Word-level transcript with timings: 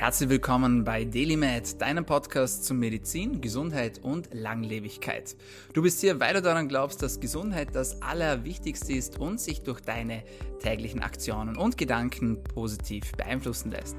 Herzlich 0.00 0.30
willkommen 0.30 0.82
bei 0.82 1.04
DailyMed, 1.04 1.78
deinem 1.78 2.06
Podcast 2.06 2.64
zu 2.64 2.72
Medizin, 2.72 3.42
Gesundheit 3.42 3.98
und 4.02 4.30
Langlebigkeit. 4.32 5.36
Du 5.74 5.82
bist 5.82 6.00
hier, 6.00 6.18
weil 6.18 6.32
du 6.32 6.40
daran 6.40 6.68
glaubst, 6.68 7.02
dass 7.02 7.20
Gesundheit 7.20 7.74
das 7.74 8.00
Allerwichtigste 8.00 8.94
ist 8.94 9.20
und 9.20 9.38
sich 9.38 9.60
durch 9.60 9.82
deine 9.82 10.22
täglichen 10.58 11.02
Aktionen 11.02 11.54
und 11.54 11.76
Gedanken 11.76 12.42
positiv 12.42 13.12
beeinflussen 13.12 13.72
lässt. 13.72 13.94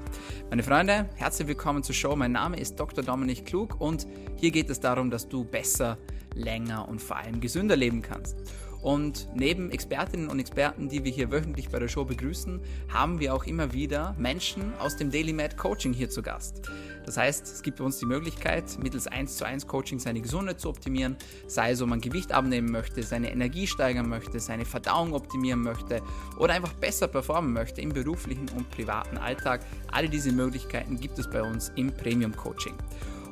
Meine 0.50 0.64
Freunde, 0.64 1.08
herzlich 1.14 1.46
willkommen 1.46 1.84
zur 1.84 1.94
Show. 1.94 2.16
Mein 2.16 2.32
Name 2.32 2.58
ist 2.58 2.80
Dr. 2.80 3.04
Dominik 3.04 3.46
Klug 3.46 3.80
und 3.80 4.08
hier 4.34 4.50
geht 4.50 4.70
es 4.70 4.80
darum, 4.80 5.08
dass 5.08 5.28
du 5.28 5.44
besser, 5.44 5.98
länger 6.34 6.88
und 6.88 7.00
vor 7.00 7.18
allem 7.18 7.40
gesünder 7.40 7.76
leben 7.76 8.02
kannst. 8.02 8.38
Und 8.82 9.28
neben 9.34 9.70
Expertinnen 9.70 10.28
und 10.28 10.40
Experten, 10.40 10.88
die 10.88 11.04
wir 11.04 11.12
hier 11.12 11.30
wöchentlich 11.30 11.68
bei 11.68 11.78
der 11.78 11.86
Show 11.86 12.04
begrüßen, 12.04 12.60
haben 12.92 13.20
wir 13.20 13.32
auch 13.32 13.44
immer 13.44 13.72
wieder 13.72 14.14
Menschen 14.18 14.74
aus 14.80 14.96
dem 14.96 15.10
Daily 15.10 15.32
Med 15.32 15.56
Coaching 15.56 15.92
hier 15.92 16.10
zu 16.10 16.20
Gast. 16.20 16.62
Das 17.06 17.16
heißt, 17.16 17.46
es 17.46 17.62
gibt 17.62 17.80
uns 17.80 17.98
die 17.98 18.06
Möglichkeit, 18.06 18.64
mittels 18.80 19.06
1 19.06 19.36
zu 19.36 19.44
1 19.44 19.66
Coaching 19.68 20.00
seine 20.00 20.20
Gesundheit 20.20 20.60
zu 20.60 20.68
optimieren, 20.68 21.16
sei 21.46 21.70
es, 21.70 21.82
ob 21.82 21.88
man 21.88 22.00
Gewicht 22.00 22.32
abnehmen 22.32 22.70
möchte, 22.70 23.02
seine 23.04 23.30
Energie 23.30 23.66
steigern 23.66 24.08
möchte, 24.08 24.40
seine 24.40 24.64
Verdauung 24.64 25.14
optimieren 25.14 25.62
möchte 25.62 26.02
oder 26.36 26.54
einfach 26.54 26.72
besser 26.74 27.06
performen 27.06 27.52
möchte 27.52 27.80
im 27.80 27.92
beruflichen 27.92 28.48
und 28.56 28.68
privaten 28.70 29.16
Alltag. 29.16 29.64
Alle 29.92 30.08
diese 30.08 30.32
Möglichkeiten 30.32 30.98
gibt 30.98 31.18
es 31.18 31.30
bei 31.30 31.42
uns 31.42 31.70
im 31.76 31.92
Premium 31.92 32.34
Coaching. 32.34 32.74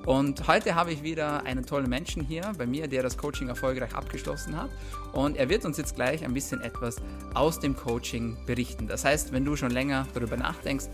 Und 0.06 0.48
heute 0.48 0.74
habe 0.74 0.92
ich 0.92 1.02
wieder 1.02 1.45
einen 1.45 1.66
tollen 1.66 1.88
Menschen 1.88 2.24
hier 2.24 2.52
bei 2.56 2.66
mir, 2.66 2.88
der 2.88 3.02
das 3.02 3.18
Coaching 3.18 3.48
erfolgreich 3.48 3.95
abgeschlossen 3.95 4.56
hat. 4.56 4.70
Und 5.12 5.36
er 5.36 5.48
wird 5.50 5.64
uns 5.66 5.76
jetzt 5.76 5.95
gleich 5.95 6.24
ein 6.24 6.32
bisschen 6.32 6.62
etwas 6.62 6.96
aus 7.34 7.60
dem 7.60 7.76
Coaching 7.76 8.38
berichten. 8.46 8.86
Das 8.86 9.04
heißt, 9.04 9.32
wenn 9.32 9.45
du 9.45 9.56
schon 9.56 9.70
länger 9.70 10.06
darüber 10.14 10.36
nachdenkst, 10.36 10.86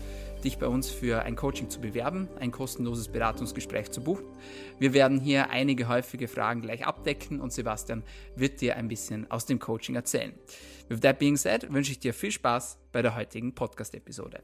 dich 0.43 0.57
bei 0.57 0.67
uns 0.67 0.89
für 0.89 1.23
ein 1.23 1.35
Coaching 1.35 1.69
zu 1.69 1.79
bewerben, 1.79 2.27
ein 2.39 2.51
kostenloses 2.51 3.07
Beratungsgespräch 3.07 3.91
zu 3.91 4.01
buchen. 4.01 4.25
Wir 4.77 4.93
werden 4.93 5.19
hier 5.19 5.49
einige 5.49 5.87
häufige 5.87 6.27
Fragen 6.27 6.61
gleich 6.61 6.85
abdecken 6.85 7.39
und 7.39 7.53
Sebastian 7.53 8.03
wird 8.35 8.61
dir 8.61 8.75
ein 8.75 8.87
bisschen 8.87 9.31
aus 9.31 9.45
dem 9.45 9.59
Coaching 9.59 9.95
erzählen. 9.95 10.33
With 10.89 10.99
that 10.99 11.17
being 11.17 11.37
said, 11.37 11.71
wünsche 11.71 11.91
ich 11.91 11.99
dir 11.99 12.13
viel 12.13 12.31
Spaß 12.31 12.77
bei 12.91 13.01
der 13.01 13.15
heutigen 13.15 13.55
Podcast-Episode. 13.55 14.41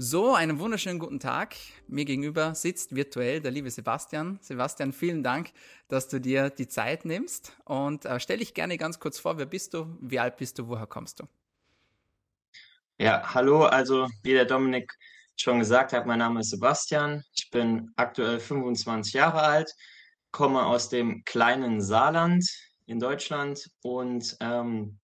So, 0.00 0.32
einen 0.32 0.60
wunderschönen 0.60 1.00
guten 1.00 1.18
Tag. 1.18 1.56
Mir 1.88 2.04
gegenüber 2.04 2.54
sitzt 2.54 2.94
virtuell 2.94 3.40
der 3.40 3.50
liebe 3.50 3.68
Sebastian. 3.68 4.38
Sebastian, 4.40 4.92
vielen 4.92 5.24
Dank, 5.24 5.50
dass 5.88 6.06
du 6.06 6.20
dir 6.20 6.50
die 6.50 6.68
Zeit 6.68 7.04
nimmst. 7.04 7.50
Und 7.64 8.04
äh, 8.04 8.20
stell 8.20 8.38
dich 8.38 8.54
gerne 8.54 8.78
ganz 8.78 9.00
kurz 9.00 9.18
vor, 9.18 9.38
wer 9.38 9.46
bist 9.46 9.74
du, 9.74 9.98
wie 10.00 10.20
alt 10.20 10.36
bist 10.36 10.56
du, 10.60 10.68
woher 10.68 10.86
kommst 10.86 11.18
du? 11.18 11.24
Ja, 12.98 13.34
hallo, 13.34 13.64
also 13.64 14.06
wie 14.22 14.34
der 14.34 14.44
Dominik 14.44 14.88
schon 15.34 15.58
gesagt 15.58 15.92
hat, 15.92 16.06
mein 16.06 16.20
Name 16.20 16.42
ist 16.42 16.50
Sebastian. 16.50 17.24
Ich 17.34 17.50
bin 17.50 17.90
aktuell 17.96 18.38
25 18.38 19.14
Jahre 19.14 19.42
alt, 19.42 19.72
komme 20.30 20.64
aus 20.64 20.90
dem 20.90 21.24
kleinen 21.24 21.80
Saarland 21.80 22.48
in 22.86 23.00
Deutschland 23.00 23.68
und 23.82 24.36
ähm, 24.38 25.00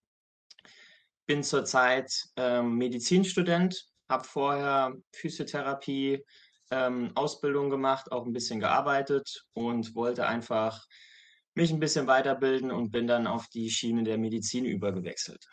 bin 1.26 1.42
zurzeit 1.42 2.12
ähm, 2.36 2.78
Medizinstudent 2.78 3.88
habe 4.08 4.24
vorher 4.24 4.94
Physiotherapie, 5.12 6.24
ähm, 6.70 7.12
Ausbildung 7.14 7.70
gemacht, 7.70 8.10
auch 8.12 8.26
ein 8.26 8.32
bisschen 8.32 8.60
gearbeitet 8.60 9.44
und 9.52 9.94
wollte 9.94 10.26
einfach 10.26 10.86
mich 11.54 11.72
ein 11.72 11.80
bisschen 11.80 12.06
weiterbilden 12.06 12.70
und 12.70 12.90
bin 12.90 13.06
dann 13.06 13.26
auf 13.26 13.48
die 13.48 13.70
Schiene 13.70 14.02
der 14.02 14.18
Medizin 14.18 14.64
übergewechselt. 14.64 15.46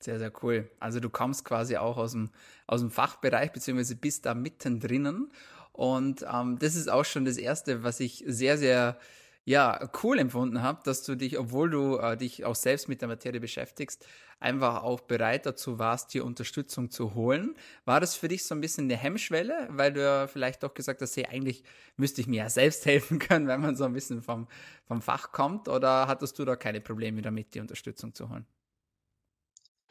Sehr, 0.00 0.18
sehr 0.18 0.32
cool. 0.42 0.70
Also 0.80 1.00
du 1.00 1.08
kommst 1.08 1.46
quasi 1.46 1.78
auch 1.78 1.96
aus 1.96 2.12
dem, 2.12 2.30
aus 2.66 2.80
dem 2.80 2.90
Fachbereich, 2.90 3.52
beziehungsweise 3.52 3.96
bist 3.96 4.26
da 4.26 4.34
mittendrin. 4.34 5.30
Und 5.72 6.26
ähm, 6.30 6.58
das 6.58 6.74
ist 6.74 6.90
auch 6.90 7.06
schon 7.06 7.24
das 7.24 7.38
Erste, 7.38 7.82
was 7.82 8.00
ich 8.00 8.22
sehr, 8.26 8.58
sehr 8.58 8.98
ja, 9.44 9.90
cool 10.02 10.18
empfunden 10.18 10.62
habe, 10.62 10.80
dass 10.84 11.02
du 11.02 11.16
dich, 11.16 11.38
obwohl 11.38 11.68
du 11.68 11.98
äh, 11.98 12.16
dich 12.16 12.44
auch 12.44 12.54
selbst 12.54 12.88
mit 12.88 13.02
der 13.02 13.08
Materie 13.08 13.40
beschäftigst, 13.40 14.06
einfach 14.40 14.82
auch 14.82 15.00
bereit 15.00 15.44
dazu 15.44 15.78
warst, 15.78 16.14
dir 16.14 16.24
Unterstützung 16.24 16.90
zu 16.90 17.14
holen. 17.14 17.54
War 17.84 18.00
das 18.00 18.14
für 18.14 18.28
dich 18.28 18.44
so 18.44 18.54
ein 18.54 18.62
bisschen 18.62 18.84
eine 18.84 18.96
Hemmschwelle, 18.96 19.68
weil 19.70 19.92
du 19.92 20.02
ja 20.02 20.26
vielleicht 20.26 20.62
doch 20.62 20.72
gesagt 20.72 21.02
hast, 21.02 21.16
hey, 21.16 21.26
eigentlich 21.26 21.62
müsste 21.96 22.22
ich 22.22 22.26
mir 22.26 22.44
ja 22.44 22.50
selbst 22.50 22.86
helfen 22.86 23.18
können, 23.18 23.46
wenn 23.46 23.60
man 23.60 23.76
so 23.76 23.84
ein 23.84 23.92
bisschen 23.92 24.22
vom, 24.22 24.48
vom 24.86 25.02
Fach 25.02 25.32
kommt, 25.32 25.68
oder 25.68 26.08
hattest 26.08 26.38
du 26.38 26.44
da 26.44 26.56
keine 26.56 26.80
Probleme 26.80 27.20
damit, 27.20 27.54
die 27.54 27.60
Unterstützung 27.60 28.14
zu 28.14 28.30
holen? 28.30 28.46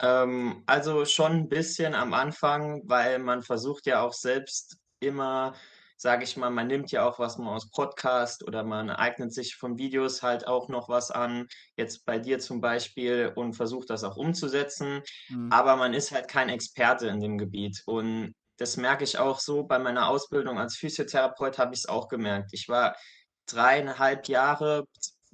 Ähm, 0.00 0.64
also 0.66 1.04
schon 1.04 1.32
ein 1.32 1.48
bisschen 1.48 1.94
am 1.94 2.12
Anfang, 2.12 2.82
weil 2.86 3.20
man 3.20 3.42
versucht 3.42 3.86
ja 3.86 4.02
auch 4.02 4.12
selbst 4.12 4.78
immer 4.98 5.54
sage 5.96 6.24
ich 6.24 6.36
mal, 6.36 6.50
man 6.50 6.66
nimmt 6.66 6.90
ja 6.90 7.08
auch 7.08 7.18
was 7.18 7.38
mal 7.38 7.54
aus 7.54 7.70
Podcast 7.70 8.46
oder 8.46 8.64
man 8.64 8.90
eignet 8.90 9.32
sich 9.32 9.56
von 9.56 9.78
Videos 9.78 10.22
halt 10.22 10.46
auch 10.46 10.68
noch 10.68 10.88
was 10.88 11.10
an, 11.10 11.46
jetzt 11.76 12.04
bei 12.04 12.18
dir 12.18 12.38
zum 12.38 12.60
Beispiel, 12.60 13.32
und 13.34 13.54
versucht 13.54 13.90
das 13.90 14.04
auch 14.04 14.16
umzusetzen. 14.16 15.02
Mhm. 15.28 15.52
Aber 15.52 15.76
man 15.76 15.94
ist 15.94 16.12
halt 16.12 16.28
kein 16.28 16.48
Experte 16.48 17.06
in 17.08 17.20
dem 17.20 17.38
Gebiet. 17.38 17.82
Und 17.86 18.34
das 18.58 18.76
merke 18.76 19.04
ich 19.04 19.18
auch 19.18 19.40
so 19.40 19.64
bei 19.64 19.78
meiner 19.78 20.08
Ausbildung 20.08 20.58
als 20.58 20.76
Physiotherapeut 20.76 21.58
habe 21.58 21.74
ich 21.74 21.80
es 21.80 21.88
auch 21.88 22.08
gemerkt. 22.08 22.50
Ich 22.52 22.68
war 22.68 22.96
dreieinhalb 23.46 24.28
Jahre, 24.28 24.84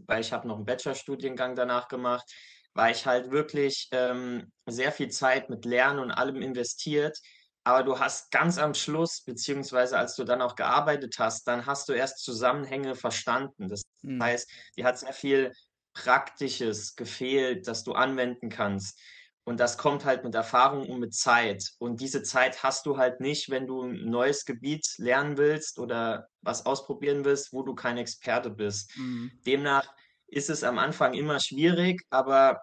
weil 0.06 0.20
ich 0.20 0.32
habe 0.32 0.48
noch 0.48 0.56
einen 0.56 0.64
Bachelorstudiengang 0.64 1.54
danach 1.54 1.88
gemacht, 1.88 2.24
war 2.74 2.90
ich 2.90 3.06
halt 3.06 3.30
wirklich 3.30 3.88
ähm, 3.92 4.50
sehr 4.66 4.92
viel 4.92 5.08
Zeit 5.08 5.50
mit 5.50 5.64
Lernen 5.64 5.98
und 5.98 6.10
allem 6.10 6.40
investiert 6.40 7.18
aber 7.64 7.82
du 7.82 7.98
hast 7.98 8.30
ganz 8.30 8.58
am 8.58 8.74
Schluss, 8.74 9.22
beziehungsweise 9.22 9.98
als 9.98 10.16
du 10.16 10.24
dann 10.24 10.42
auch 10.42 10.56
gearbeitet 10.56 11.16
hast, 11.18 11.46
dann 11.46 11.66
hast 11.66 11.88
du 11.88 11.92
erst 11.92 12.24
Zusammenhänge 12.24 12.94
verstanden. 12.94 13.68
Das 13.68 13.82
mhm. 14.02 14.22
heißt, 14.22 14.50
dir 14.76 14.84
hat 14.84 14.98
sehr 14.98 15.12
viel 15.12 15.52
Praktisches 15.92 16.96
gefehlt, 16.96 17.68
das 17.68 17.84
du 17.84 17.92
anwenden 17.92 18.48
kannst. 18.48 18.98
Und 19.44 19.58
das 19.58 19.78
kommt 19.78 20.04
halt 20.04 20.22
mit 20.22 20.34
Erfahrung 20.34 20.88
und 20.88 21.00
mit 21.00 21.14
Zeit. 21.14 21.70
Und 21.78 22.00
diese 22.00 22.22
Zeit 22.22 22.62
hast 22.62 22.86
du 22.86 22.98
halt 22.98 23.20
nicht, 23.20 23.50
wenn 23.50 23.66
du 23.66 23.82
ein 23.82 24.04
neues 24.04 24.44
Gebiet 24.44 24.86
lernen 24.98 25.38
willst 25.38 25.78
oder 25.78 26.28
was 26.42 26.66
ausprobieren 26.66 27.24
willst, 27.24 27.52
wo 27.52 27.62
du 27.62 27.74
kein 27.74 27.98
Experte 27.98 28.50
bist. 28.50 28.96
Mhm. 28.96 29.32
Demnach 29.46 29.92
ist 30.28 30.50
es 30.50 30.62
am 30.62 30.78
Anfang 30.78 31.14
immer 31.14 31.40
schwierig, 31.40 32.02
aber 32.10 32.60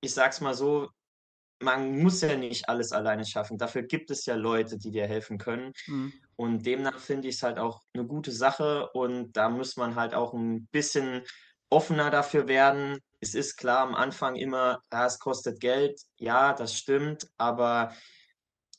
ich 0.00 0.14
sag's 0.14 0.40
mal 0.40 0.54
so, 0.54 0.88
man 1.60 1.98
muss 2.00 2.20
ja 2.20 2.36
nicht 2.36 2.68
alles 2.68 2.92
alleine 2.92 3.24
schaffen. 3.24 3.58
Dafür 3.58 3.82
gibt 3.82 4.10
es 4.10 4.26
ja 4.26 4.34
Leute, 4.34 4.78
die 4.78 4.90
dir 4.90 5.06
helfen 5.06 5.38
können. 5.38 5.72
Mhm. 5.86 6.12
Und 6.36 6.66
demnach 6.66 6.98
finde 6.98 7.28
ich 7.28 7.36
es 7.36 7.42
halt 7.42 7.58
auch 7.58 7.82
eine 7.92 8.04
gute 8.04 8.32
Sache. 8.32 8.90
Und 8.92 9.32
da 9.32 9.48
muss 9.48 9.76
man 9.76 9.94
halt 9.94 10.14
auch 10.14 10.34
ein 10.34 10.66
bisschen 10.66 11.22
offener 11.70 12.10
dafür 12.10 12.48
werden. 12.48 12.98
Es 13.20 13.34
ist 13.34 13.56
klar 13.56 13.80
am 13.80 13.94
Anfang 13.94 14.36
immer, 14.36 14.80
ja, 14.92 15.06
es 15.06 15.18
kostet 15.18 15.60
Geld. 15.60 16.00
Ja, 16.18 16.52
das 16.52 16.76
stimmt. 16.76 17.28
Aber 17.38 17.94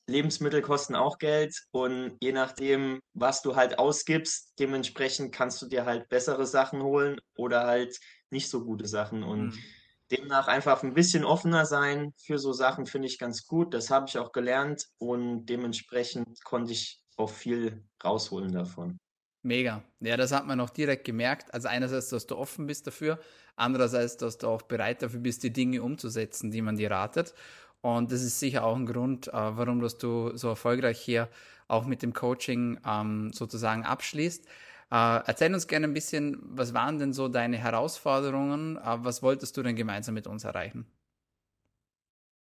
Lebensmittel 0.08 0.62
kosten 0.62 0.96
auch 0.96 1.18
Geld. 1.18 1.56
Und 1.72 2.18
je 2.22 2.34
nachdem, 2.34 3.00
was 3.14 3.41
du 3.41 3.56
halt 3.56 3.80
ausgibst, 3.80 4.53
dementsprechend 4.59 5.34
kannst 5.34 5.62
du 5.62 5.68
dir 5.68 5.85
halt 5.85 6.09
bessere 6.09 6.46
Sachen 6.46 6.84
holen 6.84 7.19
oder 7.38 7.66
halt 7.66 7.97
nicht 8.30 8.50
so 8.50 8.64
gute 8.64 8.88
Sachen. 8.88 9.24
Und 9.24 9.56
mhm 9.56 9.64
Demnach 10.11 10.47
einfach 10.47 10.83
ein 10.83 10.93
bisschen 10.93 11.23
offener 11.23 11.66
sein 11.66 12.13
für 12.17 12.38
so 12.38 12.53
Sachen 12.53 12.85
finde 12.85 13.07
ich 13.07 13.17
ganz 13.17 13.45
gut. 13.45 13.73
Das 13.73 13.89
habe 13.89 14.05
ich 14.07 14.17
auch 14.17 14.31
gelernt 14.31 14.85
und 14.97 15.45
dementsprechend 15.47 16.43
konnte 16.43 16.73
ich 16.73 17.01
auch 17.17 17.29
viel 17.29 17.83
rausholen 18.03 18.51
davon. 18.51 18.97
Mega. 19.41 19.83
Ja, 19.99 20.17
das 20.17 20.31
hat 20.31 20.47
man 20.47 20.59
auch 20.59 20.71
direkt 20.71 21.05
gemerkt. 21.05 21.53
Also 21.53 21.67
einerseits, 21.67 22.09
dass 22.09 22.25
du 22.25 22.35
offen 22.35 22.66
bist 22.66 22.88
dafür, 22.88 23.19
andererseits, 23.55 24.17
dass 24.17 24.39
du 24.39 24.47
auch 24.47 24.63
bereit 24.63 25.03
dafür 25.03 25.19
bist, 25.19 25.43
die 25.43 25.53
Dinge 25.53 25.83
umzusetzen, 25.83 26.49
die 26.49 26.63
man 26.63 26.77
dir 26.77 26.89
ratet. 26.89 27.35
Und 27.81 28.11
das 28.11 28.23
ist 28.23 28.39
sicher 28.39 28.63
auch 28.63 28.75
ein 28.75 28.87
Grund, 28.87 29.27
äh, 29.27 29.31
warum 29.33 29.79
dass 29.81 29.99
du 29.99 30.35
so 30.35 30.49
erfolgreich 30.49 30.99
hier 30.99 31.29
auch 31.67 31.85
mit 31.85 32.01
dem 32.01 32.13
Coaching 32.13 32.79
ähm, 32.87 33.31
sozusagen 33.34 33.85
abschließt. 33.85 34.47
Äh, 34.91 35.22
erzähl 35.26 35.53
uns 35.53 35.67
gerne 35.67 35.87
ein 35.87 35.93
bisschen, 35.93 36.37
was 36.41 36.73
waren 36.73 36.97
denn 36.99 37.14
so 37.14 37.28
deine 37.28 37.58
Herausforderungen? 37.58 38.78
Äh, 38.78 39.03
was 39.03 39.22
wolltest 39.23 39.55
du 39.58 39.64
denn 39.64 39.76
gemeinsam 39.76 40.14
mit 40.16 40.28
uns 40.28 40.43
erreichen? 40.43 40.91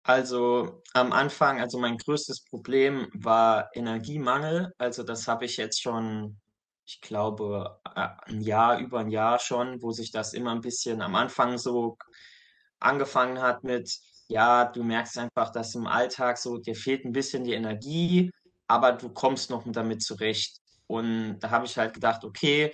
Also 0.05 0.83
am 0.95 1.13
Anfang, 1.13 1.61
also 1.61 1.79
mein 1.79 1.97
größtes 1.99 2.45
Problem 2.45 3.09
war 3.15 3.69
Energiemangel. 3.75 4.73
Also 4.79 5.03
das 5.03 5.27
habe 5.27 5.45
ich 5.47 5.57
jetzt 5.57 5.83
schon, 5.83 6.39
ich 6.87 7.01
glaube, 7.01 7.81
äh, 7.97 8.09
ein 8.27 8.41
Jahr, 8.41 8.79
über 8.79 9.01
ein 9.01 9.11
Jahr 9.11 9.39
schon, 9.41 9.83
wo 9.83 9.91
sich 9.91 10.13
das 10.13 10.33
immer 10.33 10.53
ein 10.53 10.61
bisschen 10.61 11.03
am 11.03 11.17
Anfang 11.17 11.59
so 11.59 11.97
angefangen 12.81 13.41
hat 13.43 13.65
mit, 13.65 13.91
ja, 14.29 14.67
du 14.67 14.85
merkst 14.85 15.19
einfach, 15.19 15.51
dass 15.53 15.75
im 15.75 15.87
Alltag 15.89 16.39
so, 16.39 16.59
dir 16.59 16.77
fehlt 16.77 17.05
ein 17.05 17.13
bisschen 17.13 17.45
die 17.45 17.55
Energie, 17.55 18.31
aber 18.69 18.93
du 18.93 19.11
kommst 19.11 19.51
noch 19.51 19.65
damit 19.67 20.03
zurecht. 20.03 20.61
Und 20.87 21.41
da 21.41 21.51
habe 21.51 21.67
ich 21.67 21.77
halt 21.79 21.95
gedacht, 21.95 22.25
okay, 22.25 22.73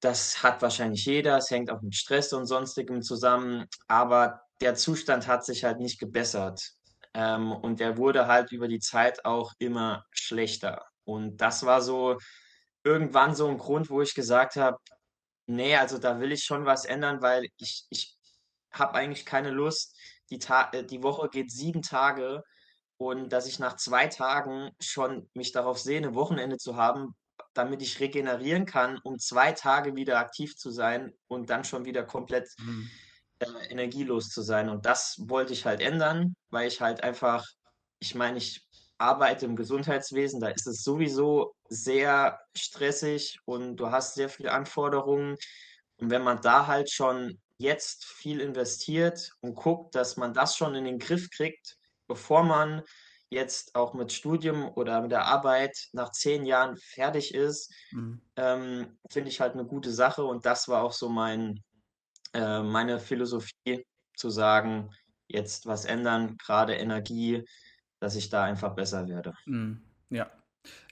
das 0.00 0.42
hat 0.42 0.62
wahrscheinlich 0.62 1.04
jeder, 1.06 1.38
es 1.38 1.50
hängt 1.50 1.70
auch 1.70 1.80
mit 1.82 1.94
Stress 1.94 2.32
und 2.32 2.46
sonstigem 2.46 3.02
zusammen, 3.02 3.66
aber 3.88 4.40
der 4.60 4.74
Zustand 4.74 5.26
hat 5.26 5.44
sich 5.44 5.64
halt 5.64 5.78
nicht 5.80 5.98
gebessert. 5.98 6.72
Ähm, 7.14 7.52
und 7.52 7.80
der 7.80 7.96
wurde 7.96 8.26
halt 8.26 8.52
über 8.52 8.68
die 8.68 8.78
Zeit 8.80 9.24
auch 9.24 9.52
immer 9.58 10.04
schlechter. 10.10 10.84
Und 11.04 11.38
das 11.38 11.64
war 11.64 11.80
so 11.82 12.18
irgendwann 12.84 13.34
so 13.34 13.48
ein 13.48 13.58
Grund, 13.58 13.90
wo 13.90 14.02
ich 14.02 14.14
gesagt 14.14 14.56
habe: 14.56 14.78
nee, 15.46 15.76
also 15.76 15.98
da 15.98 16.20
will 16.20 16.32
ich 16.32 16.44
schon 16.44 16.66
was 16.66 16.84
ändern, 16.84 17.22
weil 17.22 17.46
ich 17.58 17.86
ich 17.90 18.16
habe 18.72 18.94
eigentlich 18.94 19.26
keine 19.26 19.50
Lust. 19.50 19.96
Die 20.30 20.38
Ta 20.38 20.70
äh, 20.72 20.84
die 20.84 21.02
Woche 21.02 21.28
geht 21.30 21.50
7 21.52 21.82
Tage 21.82 22.42
und 22.98 23.30
dass 23.32 23.46
ich 23.46 23.58
nach 23.58 23.76
2 23.76 24.06
Tagen 24.08 24.70
schon 24.80 25.28
mich 25.34 25.52
darauf 25.52 25.78
sehne, 25.78 26.14
Wochenende 26.14 26.56
zu 26.58 26.76
haben, 26.76 27.14
damit 27.54 27.82
ich 27.82 28.00
regenerieren 28.00 28.66
kann, 28.66 28.98
um 29.04 29.18
2 29.18 29.52
Tage 29.52 29.96
wieder 29.96 30.18
aktiv 30.18 30.56
zu 30.56 30.70
sein 30.70 31.12
und 31.28 31.50
dann 31.50 31.64
schon 31.64 31.84
wieder 31.84 32.04
komplett, 32.04 32.48
Mhm. 32.58 32.90
äh, 33.40 33.46
energielos 33.70 34.28
zu 34.30 34.42
sein. 34.42 34.68
Und 34.68 34.86
das 34.86 35.16
wollte 35.28 35.52
ich 35.52 35.64
halt 35.66 35.80
ändern, 35.80 36.34
weil 36.50 36.68
ich 36.68 36.80
halt 36.80 37.02
einfach 37.02 37.44
ich 37.98 38.14
meine, 38.14 38.36
ich 38.38 38.60
arbeite 38.98 39.46
im 39.46 39.56
Gesundheitswesen, 39.56 40.38
da 40.40 40.48
ist 40.48 40.66
es 40.66 40.82
sowieso 40.82 41.54
sehr 41.68 42.38
stressig 42.56 43.38
und 43.46 43.76
du 43.76 43.90
hast 43.90 44.14
sehr 44.14 44.28
viele 44.28 44.52
Anforderungen. 44.52 45.36
Und 45.98 46.10
wenn 46.10 46.22
man 46.22 46.40
da 46.42 46.66
halt 46.66 46.90
schon 46.90 47.40
jetzt 47.58 48.04
viel 48.04 48.40
investiert 48.40 49.30
und 49.40 49.54
guckt, 49.54 49.94
dass 49.94 50.16
man 50.18 50.34
das 50.34 50.56
schon 50.56 50.74
in 50.74 50.84
den 50.84 50.98
Griff 50.98 51.28
kriegt, 51.30 51.76
bevor 52.06 52.42
man 52.44 52.82
jetzt 53.30 53.74
auch 53.74 53.94
mit 53.94 54.12
Studium 54.12 54.68
oder 54.76 55.02
mit 55.02 55.10
der 55.12 55.26
Arbeit 55.26 55.76
nach 55.92 56.12
10 56.12 56.44
Jahren 56.46 56.76
fertig 56.76 57.34
ist, 57.34 57.72
Mhm. 57.92 58.20
ähm, 58.36 58.98
finde 59.10 59.30
ich 59.30 59.40
halt 59.40 59.54
eine 59.54 59.66
gute 59.66 59.92
Sache. 59.92 60.24
Und 60.24 60.46
das 60.46 60.68
war 60.68 60.82
auch 60.84 60.92
so 60.92 61.08
mein 61.08 61.62
äh, 62.34 62.62
meine 62.62 63.00
Philosophie, 63.00 63.84
zu 64.16 64.30
sagen: 64.30 64.90
„Jetzt 65.28 65.66
was 65.66 65.84
ändern, 65.84 66.36
gerade 66.38 66.74
Energie, 66.76 67.44
dass 68.00 68.16
ich 68.16 68.30
da 68.30 68.44
einfach 68.44 68.74
besser 68.76 69.08
werde.“ 69.08 69.34
Mhm. 69.44 69.82
Ja. 70.10 70.30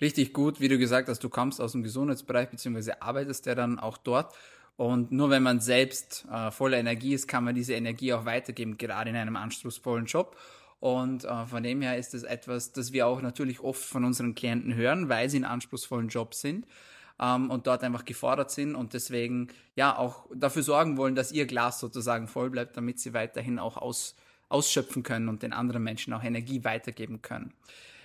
Richtig 0.00 0.32
gut, 0.32 0.60
wie 0.60 0.68
du 0.68 0.78
gesagt 0.78 1.08
hast, 1.08 1.24
du 1.24 1.28
kommst 1.28 1.60
aus 1.60 1.72
dem 1.72 1.82
Gesundheitsbereich 1.82 2.48
beziehungsweise 2.50 3.02
arbeitest 3.02 3.46
ja 3.46 3.54
dann 3.56 3.78
auch 3.80 3.96
dort. 3.98 4.34
Und 4.76 5.10
nur 5.12 5.30
wenn 5.30 5.42
man 5.42 5.60
selbst 5.60 6.26
äh, 6.30 6.50
voller 6.52 6.78
Energie 6.78 7.14
ist, 7.14 7.26
kann 7.28 7.44
man 7.44 7.54
diese 7.54 7.74
Energie 7.74 8.12
auch 8.12 8.24
weitergeben, 8.24 8.76
gerade 8.78 9.10
in 9.10 9.16
einem 9.16 9.36
anspruchsvollen 9.36 10.06
Job. 10.06 10.36
Und 10.84 11.24
äh, 11.24 11.46
von 11.46 11.62
dem 11.62 11.80
her 11.80 11.96
ist 11.96 12.12
es 12.12 12.24
etwas, 12.24 12.72
das 12.72 12.92
wir 12.92 13.06
auch 13.06 13.22
natürlich 13.22 13.60
oft 13.60 13.82
von 13.82 14.04
unseren 14.04 14.34
Klienten 14.34 14.74
hören, 14.74 15.08
weil 15.08 15.30
sie 15.30 15.38
in 15.38 15.46
anspruchsvollen 15.46 16.08
Jobs 16.08 16.42
sind 16.42 16.66
ähm, 17.18 17.48
und 17.50 17.66
dort 17.66 17.82
einfach 17.82 18.04
gefordert 18.04 18.50
sind 18.50 18.74
und 18.74 18.92
deswegen 18.92 19.48
ja 19.76 19.96
auch 19.96 20.26
dafür 20.34 20.62
sorgen 20.62 20.98
wollen, 20.98 21.14
dass 21.14 21.32
ihr 21.32 21.46
Glas 21.46 21.80
sozusagen 21.80 22.28
voll 22.28 22.50
bleibt, 22.50 22.76
damit 22.76 23.00
sie 23.00 23.14
weiterhin 23.14 23.58
auch 23.58 23.78
aus, 23.78 24.14
ausschöpfen 24.50 25.02
können 25.02 25.30
und 25.30 25.42
den 25.42 25.54
anderen 25.54 25.82
Menschen 25.82 26.12
auch 26.12 26.22
Energie 26.22 26.64
weitergeben 26.64 27.22
können. 27.22 27.54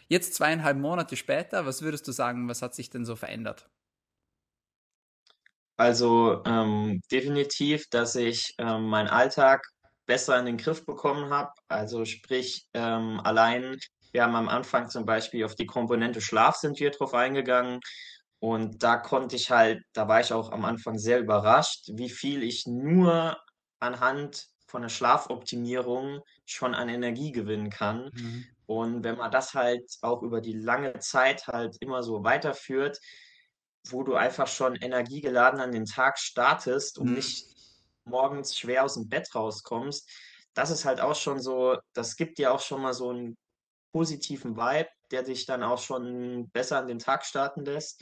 Jetzt 0.07 0.35
zweieinhalb 0.35 0.77
Monate 0.77 1.17
später, 1.17 1.65
was 1.65 1.81
würdest 1.81 2.07
du 2.07 2.13
sagen, 2.13 2.47
was 2.47 2.61
hat 2.61 2.75
sich 2.75 2.89
denn 2.89 3.03
so 3.03 3.17
verändert? 3.17 3.69
Also, 5.77 6.43
ähm, 6.45 7.01
definitiv, 7.11 7.87
dass 7.89 8.15
ich, 8.15 8.53
ähm, 8.57 8.87
meinen 8.89 9.07
Alltag 9.07 9.63
besser 10.09 10.39
in 10.39 10.47
den 10.47 10.57
Griff 10.57 10.85
bekommen 10.85 11.31
habe. 11.31 11.53
Also, 11.69 12.05
sprich, 12.05 12.65
ähm, 12.73 13.21
allein 13.23 13.77
wir 14.11 14.23
haben 14.23 14.35
am 14.35 14.49
Anfang 14.49 14.89
zum 14.89 15.05
Beispiel 15.05 15.45
auf 15.45 15.55
die 15.55 15.67
Komponente 15.67 16.21
Schlaf 16.21 16.55
sind 16.57 16.79
wir 16.79 16.91
drauf 16.91 17.13
eingegangen 17.13 17.79
und 18.39 18.83
da 18.83 18.97
konnte 18.97 19.35
ich 19.35 19.51
halt 19.51 19.83
da 19.93 20.07
war 20.07 20.21
ich 20.21 20.33
auch 20.33 20.51
am 20.51 20.65
Anfang 20.65 20.97
sehr 20.97 21.19
überrascht, 21.19 21.89
wie 21.93 22.09
viel 22.09 22.43
ich 22.43 22.65
nur 22.67 23.37
anhand 23.79 24.45
von 24.67 24.81
der 24.83 24.89
Schlafoptimierung 24.89 26.21
schon 26.45 26.75
an 26.75 26.89
Energie 26.89 27.31
gewinnen 27.31 27.69
kann. 27.69 28.09
Mhm. 28.13 28.45
Und 28.65 29.03
wenn 29.03 29.17
man 29.17 29.31
das 29.31 29.53
halt 29.53 29.85
auch 30.01 30.21
über 30.23 30.41
die 30.41 30.53
lange 30.53 30.99
Zeit 30.99 31.47
halt 31.47 31.77
immer 31.81 32.03
so 32.03 32.23
weiterführt, 32.23 32.99
wo 33.89 34.03
du 34.03 34.15
einfach 34.15 34.47
schon 34.47 34.75
energiegeladen 34.75 35.59
an 35.59 35.71
den 35.71 35.85
Tag 35.85 36.19
startest 36.19 36.99
und 36.99 37.11
Mhm. 37.11 37.15
nicht 37.15 37.45
morgens 38.05 38.57
schwer 38.57 38.83
aus 38.85 38.95
dem 38.95 39.09
Bett 39.09 39.33
rauskommst. 39.35 40.09
Das 40.55 40.71
ist 40.71 40.85
halt 40.85 41.01
auch 41.01 41.15
schon 41.15 41.39
so 41.41 41.77
das 41.93 42.15
gibt 42.17 42.37
dir 42.39 42.53
auch 42.53 42.61
schon 42.61 42.81
mal 42.81 42.93
so 42.93 43.11
'n 43.11 43.37
positiven 43.93 44.57
Vibe, 44.57 44.89
der 45.11 45.23
dich 45.23 45.45
dann 45.47 45.63
auch 45.63 45.79
schon 45.79 46.49
besser 46.51 46.79
an 46.79 46.87
den 46.87 46.99
Tag 46.99 47.25
starten 47.25 47.65
lässt. 47.65 48.01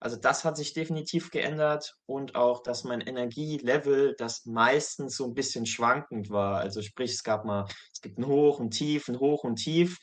Also, 0.00 0.16
das 0.18 0.44
hat 0.44 0.56
sich 0.58 0.74
definitiv 0.74 1.30
geändert 1.30 1.94
und 2.06 2.36
auch, 2.36 2.62
dass 2.62 2.84
mein 2.84 3.00
Energielevel, 3.02 4.14
das 4.18 4.46
meistens 4.46 5.16
so 5.16 5.24
'n 5.26 5.34
bisschen 5.34 5.66
schwankend 5.66 6.30
war. 6.30 6.58
Also, 6.60 6.82
sprich, 6.82 7.12
es 7.12 7.24
gab 7.24 7.44
mal 7.46 7.66
es 7.94 8.00
gibt 8.02 8.18
'n 8.18 8.26
Hoch, 8.28 8.60
'n 8.60 8.70
Tief, 8.72 9.08
'n 9.08 9.20
Hoch 9.20 9.44
und 9.44 9.56
Tief. 9.56 9.98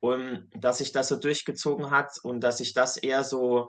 Und 0.00 0.50
dass 0.56 0.78
sich 0.78 0.92
das 0.92 1.08
so 1.08 1.16
durchgezogen 1.16 1.90
hat 1.92 2.12
und 2.24 2.40
dass 2.42 2.58
sich 2.58 2.74
das 2.74 2.96
eher 2.98 3.24
so 3.24 3.68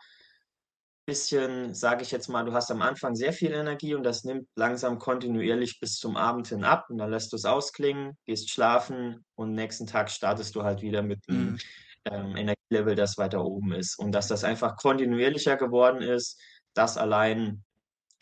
bisschen, 1.05 1.73
sage 1.73 2.03
ich 2.03 2.11
jetzt 2.11 2.29
mal, 2.29 2.45
du 2.45 2.53
hast 2.53 2.71
am 2.71 2.81
Anfang 2.81 3.15
sehr 3.15 3.33
viel 3.33 3.51
Energie 3.53 3.95
und 3.95 4.03
das 4.03 4.23
nimmt 4.23 4.47
langsam 4.55 4.99
kontinuierlich 4.99 5.79
bis 5.79 5.97
zum 5.97 6.17
Abend 6.17 6.47
hin 6.49 6.63
ab 6.63 6.85
und 6.89 6.97
dann 6.99 7.11
lässt 7.11 7.33
du's 7.33 7.45
ausklingen, 7.45 8.17
gehst 8.25 8.49
schlafen 8.51 9.25
und 9.35 9.53
nächsten 9.53 9.87
Tag 9.87 10.11
startest 10.11 10.55
du 10.55 10.63
halt 10.63 10.81
wieder 10.81 11.01
mit 11.03 11.19
'nem, 11.27 11.53
Mhm. 11.53 11.61
ähm, 12.05 12.35
Energielevel, 12.37 12.95
das 12.95 13.17
weiter 13.17 13.43
oben 13.45 13.73
ist. 13.73 13.97
Und 13.99 14.13
dass 14.13 14.27
das 14.29 14.43
einfach 14.43 14.75
kontinuierlicher 14.77 15.57
geworden 15.57 16.01
ist, 16.01 16.39
das 16.75 16.97
allein 16.97 17.63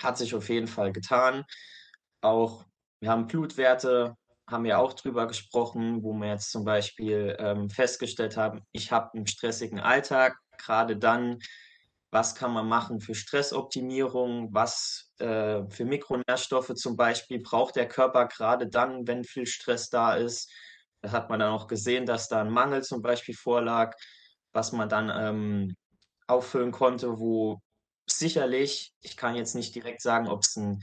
hat 0.02 0.18
sich 0.18 0.36
auf 0.36 0.50
jeden 0.50 0.68
Fall 0.68 0.92
getan. 0.94 1.46
Auch 2.22 2.66
wir 3.02 3.12
haben 3.12 3.28
Blutwerte 3.28 4.16
haben 4.50 4.64
wir 4.66 4.80
auch 4.80 4.94
drüber 4.94 5.28
gesprochen, 5.28 6.04
wo 6.04 6.14
wir 6.14 6.30
jetzt 6.30 6.52
zum 6.52 6.66
Beispiel, 6.66 7.36
ähm, 7.40 7.70
festgestellt 7.70 8.38
haben, 8.38 8.64
ich 8.74 8.92
habe 8.92 9.18
'n 9.18 9.28
stressigen 9.28 9.80
Alltag, 9.80 10.38
grade 10.58 10.98
dann 10.98 11.40
was 12.12 12.36
kann 12.36 12.54
man 12.54 12.68
machen 12.68 13.00
für 13.02 13.16
Stressoptimierung? 13.16 14.50
Was, 14.54 15.12
äh, 15.20 15.64
für 15.70 15.86
Mikronährstoffe 15.86 16.74
zum 16.76 16.96
Beispiel 16.98 17.40
braucht 17.42 17.76
der 17.76 17.88
Körper 17.88 18.28
grade 18.28 18.68
dann, 18.70 19.08
wenn 19.08 19.24
viel 19.24 19.46
Stress 19.48 19.90
da 19.90 20.16
ist? 20.16 20.52
Da 21.02 21.12
hat 21.12 21.30
man 21.30 21.40
dann 21.40 21.52
auch 21.54 21.68
gesehen, 21.68 22.06
dass 22.06 22.28
da 22.30 22.42
'n 22.42 22.50
Mangel 22.52 22.84
zum 22.84 23.02
Beispiel 23.02 23.36
vorlag, 23.36 23.96
was 24.54 24.72
man 24.74 24.90
dann, 24.90 25.12
ähm, 25.16 25.76
auffüllen 26.28 26.72
konnte, 26.72 27.20
wo 27.20 27.60
sicherlich 28.10 28.94
ich 29.02 29.18
kann 29.18 29.36
jetzt 29.36 29.56
nicht 29.56 29.76
direkt 29.76 30.02
sagen, 30.02 30.28
ob's 30.30 30.58
'n 30.58 30.82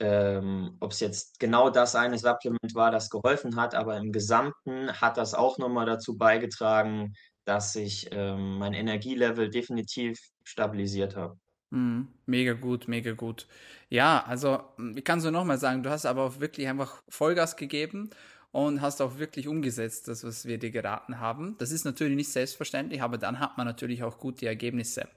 ähm, 0.00 0.76
ob's 0.80 1.00
jetzt 1.00 1.38
genau 1.40 1.70
das 1.70 1.94
eine 1.96 2.18
Supplement 2.18 2.74
war, 2.74 2.90
das 2.90 3.10
geholfen 3.10 3.56
hat, 3.56 3.74
aber 3.74 3.96
im 3.98 4.12
Gesamten 4.12 4.92
hat 5.00 5.16
das 5.18 5.34
auch 5.34 5.58
noch 5.58 5.68
mal 5.70 5.86
dazu 5.86 6.16
beigetragen, 6.18 7.14
dass 7.50 7.74
ich, 7.76 8.08
ähm, 8.12 8.58
mein 8.58 8.74
Energielevel 8.74 9.50
definitiv 9.50 10.16
stabilisiert 10.44 11.16
habe. 11.16 11.36
Mhm. 11.70 12.08
Mega 12.26 12.52
gut, 12.54 12.88
mega 12.88 13.12
gut. 13.12 13.46
Ja, 13.88 14.24
also 14.26 14.62
hm, 14.76 14.96
ich 14.96 15.04
kann 15.04 15.20
so 15.20 15.30
nochmal 15.30 15.58
sagen, 15.58 15.82
du 15.82 15.90
hast 15.90 16.06
aber 16.06 16.22
auch 16.24 16.40
wirklich 16.40 16.68
einfach 16.68 17.02
Vollgas 17.08 17.56
gegeben 17.56 18.10
und 18.52 18.80
hast 18.80 19.00
auch 19.00 19.18
wirklich 19.18 19.48
umgesetzt, 19.48 20.08
das, 20.08 20.24
was 20.24 20.46
wir 20.46 20.58
dir 20.58 20.70
geraten 20.70 21.20
haben. 21.20 21.56
Das 21.58 21.72
ist 21.72 21.84
natürlich 21.84 22.16
nicht 22.16 22.30
selbstverständlich, 22.32 23.02
aber 23.02 23.18
dann 23.18 23.40
hat 23.40 23.56
man 23.56 23.66
natürlich 23.66 24.02
auch 24.04 24.18
gute 24.18 24.46
Ergebnisse. 24.46 25.08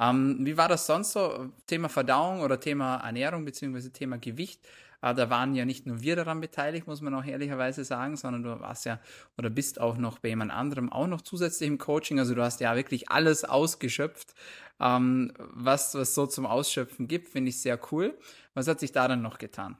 Ähm, 0.00 0.38
wie 0.40 0.56
war 0.56 0.68
das 0.68 0.86
sonst 0.86 1.12
so? 1.12 1.50
Thema 1.66 1.88
Verdauung 1.88 2.40
oder 2.40 2.60
Thema 2.60 2.96
Ernährung 2.98 3.44
beziehungsweise 3.44 3.92
Thema 3.92 4.18
Gewicht? 4.18 4.60
Äh, 5.04 5.14
da 5.14 5.28
waren 5.30 5.54
ja 5.54 5.64
nicht 5.66 5.86
nur 5.86 6.00
wir 6.02 6.16
daran 6.16 6.40
beteiligt, 6.40 6.86
muss 6.86 7.02
man 7.02 7.14
auch 7.14 7.24
ehrlicherweise 7.24 7.84
sagen, 7.84 8.16
sondern 8.16 8.42
du 8.42 8.60
warst 8.60 8.86
ja 8.86 9.00
oder 9.38 9.50
bist 9.50 9.80
auch 9.80 9.98
noch 9.98 10.18
bei 10.20 10.28
jemand 10.30 10.50
anderem 10.52 10.90
auch 10.92 11.06
noch 11.06 11.20
zusätzlich 11.22 11.68
im 11.68 11.78
Coaching. 11.78 12.18
Also 12.18 12.34
du 12.34 12.42
hast 12.42 12.60
ja 12.60 12.74
wirklich 12.76 13.10
alles 13.10 13.44
ausgeschöpft, 13.44 14.34
ähm, 14.80 15.32
was 15.38 15.94
was 15.94 16.14
so 16.14 16.26
zum 16.26 16.46
Ausschöpfen 16.46 17.08
gibt, 17.08 17.28
finde 17.28 17.50
ich 17.50 17.60
sehr 17.60 17.78
cool. 17.92 18.18
Was 18.54 18.68
hat 18.68 18.80
sich 18.80 18.92
da 18.92 19.08
dann 19.08 19.22
noch 19.22 19.38
getan? 19.38 19.76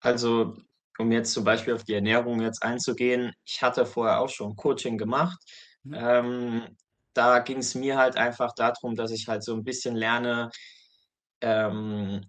Also, 0.00 0.56
um 0.98 1.12
jetzt 1.12 1.32
zum 1.32 1.44
Beispiel 1.44 1.74
auf 1.74 1.84
die 1.84 1.94
Ernährung 1.94 2.40
jetzt 2.40 2.62
einzugehen, 2.62 3.32
ich 3.44 3.62
hatte 3.62 3.86
vorher 3.86 4.20
auch 4.20 4.28
schon 4.28 4.56
Coaching 4.56 4.98
gemacht. 4.98 5.38
Mhm. 5.84 6.00
Ähm, 6.00 6.76
da 7.14 7.38
ging's 7.40 7.74
mir 7.74 7.96
halt 7.98 8.16
einfach 8.16 8.52
dadrum, 8.56 8.94
dass 8.94 9.10
ich 9.10 9.26
halt 9.28 9.42
so 9.42 9.54
'n 9.54 9.64
bisschen 9.64 9.96
lerne, 9.96 10.50
ähm, 11.42 12.22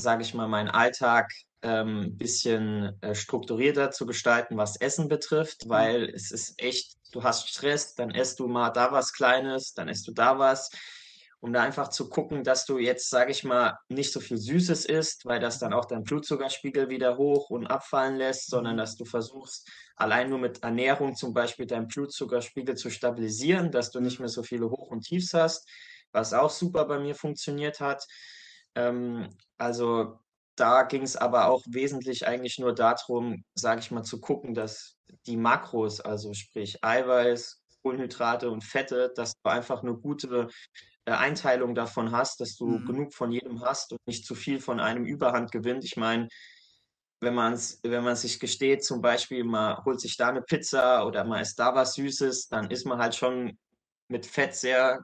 sage 0.00 0.22
ich 0.22 0.34
mal, 0.34 0.48
meinen 0.48 0.68
Alltag, 0.70 1.30
ähm, 1.62 2.16
bisschen, 2.16 2.96
äh, 3.02 3.14
strukturierter 3.14 3.90
zu 3.90 4.06
gestalten, 4.06 4.56
was 4.56 4.76
Essen 4.80 5.08
betrifft, 5.08 5.64
Mhm. 5.64 5.70
weil 5.70 6.08
es 6.14 6.30
ist 6.30 6.54
echt 6.62 6.94
du 7.12 7.22
hast 7.24 7.48
Stress, 7.48 7.94
dann 7.94 8.10
isst 8.12 8.38
du 8.40 8.46
mal 8.48 8.70
da 8.70 8.92
was 8.92 9.12
Kleines, 9.12 9.72
dann 9.74 9.88
isst 9.88 10.06
du 10.08 10.12
da 10.12 10.38
was. 10.38 10.70
Um 11.42 11.54
da 11.54 11.62
einfach 11.62 11.88
zu 11.88 12.10
gucken, 12.10 12.44
dass 12.44 12.66
du 12.66 12.78
jetzt, 12.78 13.08
sage 13.08 13.30
ich 13.30 13.44
mal, 13.44 13.74
nicht 13.88 14.12
so 14.12 14.20
viel 14.20 14.36
Süßes 14.36 14.84
isst, 14.84 15.24
weil 15.24 15.40
das 15.40 15.58
dann 15.58 15.72
auch 15.72 15.86
deinen 15.86 16.04
Blutzuckerspiegel 16.04 16.90
wieder 16.90 17.16
hoch 17.16 17.48
und 17.48 17.66
abfallen 17.66 18.16
lässt, 18.16 18.50
sondern 18.50 18.76
Mhm. 18.76 18.76
dass 18.76 18.96
du 18.96 19.06
versuchst, 19.06 19.66
allein 19.96 20.28
nur 20.28 20.38
mit 20.38 20.62
Ernährung 20.62 21.16
zum 21.16 21.32
Beispiel 21.32 21.66
deinen 21.66 21.86
Blutzuckerspiegel 21.88 22.76
zu 22.76 22.90
stabilisieren, 22.90 23.70
dass 23.72 23.90
du 23.90 24.00
nicht 24.00 24.18
Mhm. 24.18 24.20
mehr 24.20 24.28
so 24.28 24.42
viele 24.42 24.68
Hoch 24.70 24.88
und 24.90 25.00
Tiefs 25.06 25.32
hast, 25.32 25.66
was 26.12 26.34
auch 26.34 26.50
super 26.50 26.84
bei 26.84 26.98
mir 26.98 27.14
funktioniert 27.14 27.80
hat. 27.80 28.04
Ähm, 28.74 29.28
also 29.58 30.18
da 30.56 30.82
ging 30.82 31.02
es 31.02 31.16
aber 31.16 31.46
auch 31.48 31.62
wesentlich 31.68 32.26
eigentlich 32.26 32.58
nur 32.58 32.74
darum, 32.74 33.42
sage 33.54 33.80
ich 33.80 33.90
mal, 33.90 34.02
zu 34.02 34.20
gucken, 34.20 34.54
dass 34.54 34.96
die 35.26 35.36
Makros, 35.36 36.00
also 36.00 36.32
sprich 36.34 36.82
Eiweiß, 36.84 37.62
Kohlenhydrate 37.82 38.50
und 38.50 38.62
Fette, 38.62 39.10
dass 39.16 39.32
du 39.42 39.50
einfach 39.50 39.82
eine 39.82 39.94
gute 39.94 40.48
äh, 41.06 41.12
Einteilung 41.12 41.74
davon 41.74 42.12
hast, 42.12 42.40
dass 42.40 42.56
du 42.56 42.78
Mhm. 42.78 42.84
genug 42.84 43.14
von 43.14 43.32
jedem 43.32 43.62
hast 43.62 43.92
und 43.92 44.00
nicht 44.06 44.26
zu 44.26 44.34
viel 44.34 44.60
von 44.60 44.80
einem 44.80 45.06
Überhand 45.06 45.50
gewinnt. 45.52 45.84
Ich 45.84 45.96
meine, 45.96 46.28
wenn 47.20 47.34
man's 47.34 47.80
wenn 47.82 48.04
man 48.04 48.16
sich 48.16 48.40
gesteht, 48.40 48.84
zum 48.84 49.00
Beispiel, 49.00 49.44
man 49.44 49.76
holt 49.84 50.00
sich 50.00 50.16
da 50.16 50.28
eine 50.28 50.42
Pizza 50.42 51.06
oder 51.06 51.24
man 51.24 51.40
isst 51.42 51.58
da 51.58 51.74
was 51.74 51.94
Süßes, 51.94 52.48
dann 52.48 52.70
ist 52.70 52.86
man 52.86 52.98
halt 52.98 53.14
schon 53.14 53.58
mit 54.08 54.26
Fett 54.26 54.54
sehr, 54.54 55.00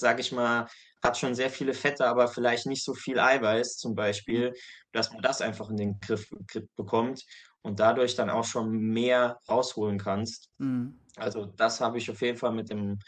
sage 0.00 0.20
ich 0.20 0.32
mal 0.32 0.66
hat 1.02 1.16
schon 1.18 1.34
sehr 1.34 1.50
viele 1.50 1.74
Fette, 1.74 2.06
aber 2.06 2.26
vielleicht 2.28 2.66
nicht 2.66 2.84
so 2.84 2.92
viel 2.94 3.18
Eiweiß 3.20 3.76
zum 3.76 3.94
Mhm. 3.94 3.94
Beispiel, 3.94 4.52
dass 4.92 5.12
man 5.12 5.22
das 5.22 5.40
einfach 5.40 5.70
in 5.70 5.76
den 5.76 6.00
Griff 6.00 6.28
Griff 6.48 6.66
bekommt 6.76 7.22
und 7.62 7.78
dadurch 7.80 8.16
dann 8.16 8.30
auch 8.30 8.44
schon 8.44 8.70
mehr 8.72 9.38
rausholen 9.48 9.98
kannst. 9.98 10.50
Mhm. 10.58 10.98
Also, 11.16 11.46
das 11.46 11.80
habe 11.80 11.98
ich 11.98 12.10
auf 12.10 12.20
jeden 12.22 12.38
Fall 12.38 12.52
mit 12.52 12.70
dem 12.70 12.98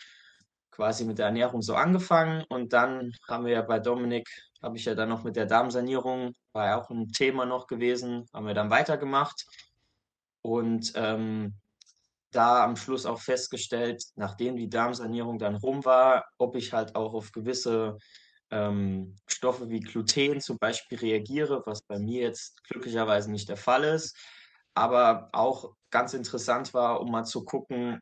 quasi 0.71 1.05
mit 1.05 1.19
der 1.19 1.27
Ernährung 1.27 1.63
so 1.63 1.75
angefangen 1.75 2.45
und 2.49 2.73
dann 2.73 3.13
haben 3.29 3.45
wir 3.47 3.53
ja 3.53 3.63
bei 3.63 3.79
Dominik 3.81 4.29
habe 4.63 4.77
ich 4.79 4.85
ja 4.85 4.95
dann 4.95 5.09
noch 5.09 5.25
mit 5.25 5.37
der 5.37 5.47
Darmsanierung 5.47 6.33
war 6.53 6.67
ja 6.67 6.81
auch 6.81 6.91
ein 6.91 7.09
Thema 7.09 7.45
noch 7.47 7.67
gewesen, 7.67 8.27
haben 8.33 8.47
wir 8.47 8.55
dann 8.55 8.71
weitergemacht 8.71 9.45
und, 10.43 10.93
ähm, 10.97 11.55
da 12.33 12.65
am 12.65 12.77
Schluss 12.77 13.07
auch 13.07 13.21
festgestellt, 13.21 14.03
nachdem 14.17 14.57
die 14.57 14.69
Darmsanierung 14.69 15.39
dann 15.39 15.57
rum 15.57 15.85
war, 15.85 16.25
ob 16.39 16.57
ich 16.57 16.73
halt 16.73 16.95
auch 16.97 17.15
auf 17.15 17.33
gewisse, 17.33 17.97
ähm, 18.51 19.17
Stoffe 19.29 19.69
wie 19.71 19.81
Gluten 19.81 20.41
zum 20.41 20.59
Beispiel 20.59 20.99
reagiere, 20.99 21.63
was 21.67 21.83
bei 21.87 21.99
mir 21.99 22.23
jetzt 22.23 22.63
glücklicherweise 22.65 23.31
nicht 23.31 23.49
der 23.49 23.57
Fall 23.57 23.85
ist. 23.85 24.17
Aber 24.75 25.29
auch 25.33 25.75
ganz 25.91 26.15
interessant 26.15 26.75
war, 26.75 27.01
um 27.01 27.11
mal 27.11 27.25
zu 27.25 27.45
gucken, 27.45 28.01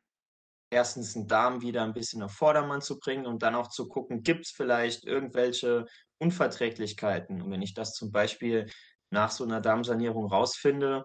erstens 0.70 1.16
'n 1.16 1.26
Darm 1.28 1.62
wieder 1.62 1.82
ein 1.84 1.92
bisschen 1.94 2.22
auf 2.22 2.32
Vordermann 2.32 2.82
zu 2.82 2.98
bringen 2.98 3.26
und 3.26 3.42
dann 3.42 3.54
auch 3.54 3.68
zu 3.68 3.88
gucken, 3.88 4.22
gibt's 4.22 4.50
vielleicht 4.52 5.04
irgendwelche 5.06 5.86
Unverträglichkeiten? 6.18 7.42
Und 7.42 7.50
wenn 7.50 7.62
ich 7.62 7.74
das 7.74 7.92
zum 7.94 8.10
Beispiel 8.12 8.66
nach 9.10 9.30
so 9.30 9.44
einer 9.44 9.60
Darmsanierung 9.60 10.26
rausfinde, 10.26 11.04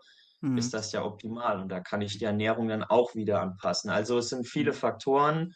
ist 0.55 0.73
Mhm. 0.73 0.73
das 0.73 0.91
ja 0.91 1.03
optimal 1.03 1.59
und 1.62 1.69
da 1.69 1.79
kann 1.81 2.01
ich 2.01 2.17
die 2.19 2.25
Ernährung 2.25 2.67
dann 2.69 2.83
auch 2.83 3.15
wieder 3.15 3.41
anpassen. 3.41 3.89
Also, 3.91 4.17
es 4.19 4.29
sind 4.29 4.47
viele 4.47 4.73
Mhm. 4.73 4.73
Faktoren, 4.73 5.53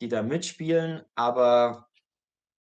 die 0.00 0.08
da 0.08 0.22
mitspielen, 0.22 1.02
aber 1.16 1.86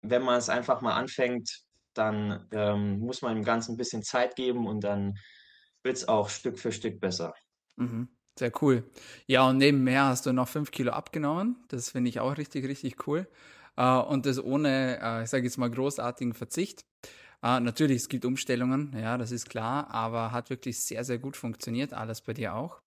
wenn 0.02 0.24
man 0.24 0.38
es 0.38 0.50
einfach 0.50 0.82
mal 0.82 0.96
anfängt, 0.96 1.50
dann, 1.96 2.48
ähm, 2.54 3.00
muss 3.00 3.22
man 3.22 3.36
dem 3.36 3.44
Ganzen 3.46 3.74
'n 3.76 3.78
bisschen 3.78 4.04
Zeit 4.04 4.36
geben 4.36 4.68
und 4.68 4.84
dann 4.84 5.16
wird's 5.84 6.08
auch 6.08 6.30
Stück 6.30 6.60
für 6.60 6.72
Stück 6.72 7.00
besser. 7.02 7.34
Mhm. 7.78 8.10
Sehr 8.38 8.52
cool. 8.62 8.90
Ja, 9.28 9.48
und 9.50 9.58
nebenher 9.58 10.06
hast 10.06 10.26
du 10.26 10.34
noch 10.34 10.48
5 10.48 10.72
Kilo 10.72 10.92
abgenommen. 10.92 11.58
Das 11.68 11.92
finde 11.92 12.10
ich 12.10 12.20
auch 12.20 12.38
richtig, 12.38 12.66
richtig 12.68 13.08
cool. 13.08 13.28
Äh, 13.78 13.98
und 14.00 14.26
das 14.26 14.40
ohne, 14.44 15.00
äh, 15.02 15.24
ich 15.24 15.30
sage 15.30 15.44
jetzt 15.46 15.58
mal, 15.58 15.70
großartigen 15.70 16.34
Verzicht. 16.34 16.86
Äh, 17.44 17.60
natürlich, 17.60 17.98
es 17.98 18.10
gibt 18.10 18.26
Umstellungen, 18.26 18.96
ja, 18.98 19.18
das 19.18 19.32
ist 19.32 19.50
klar, 19.50 19.90
aber 19.92 20.32
hat 20.32 20.50
wirklich 20.50 20.80
sehr, 20.80 21.04
sehr 21.04 21.20
gut 21.20 21.36
funktioniert, 21.38 21.94
alles 21.94 22.22
bei 22.22 22.34
dir 22.34 22.56
auch. 22.56 22.82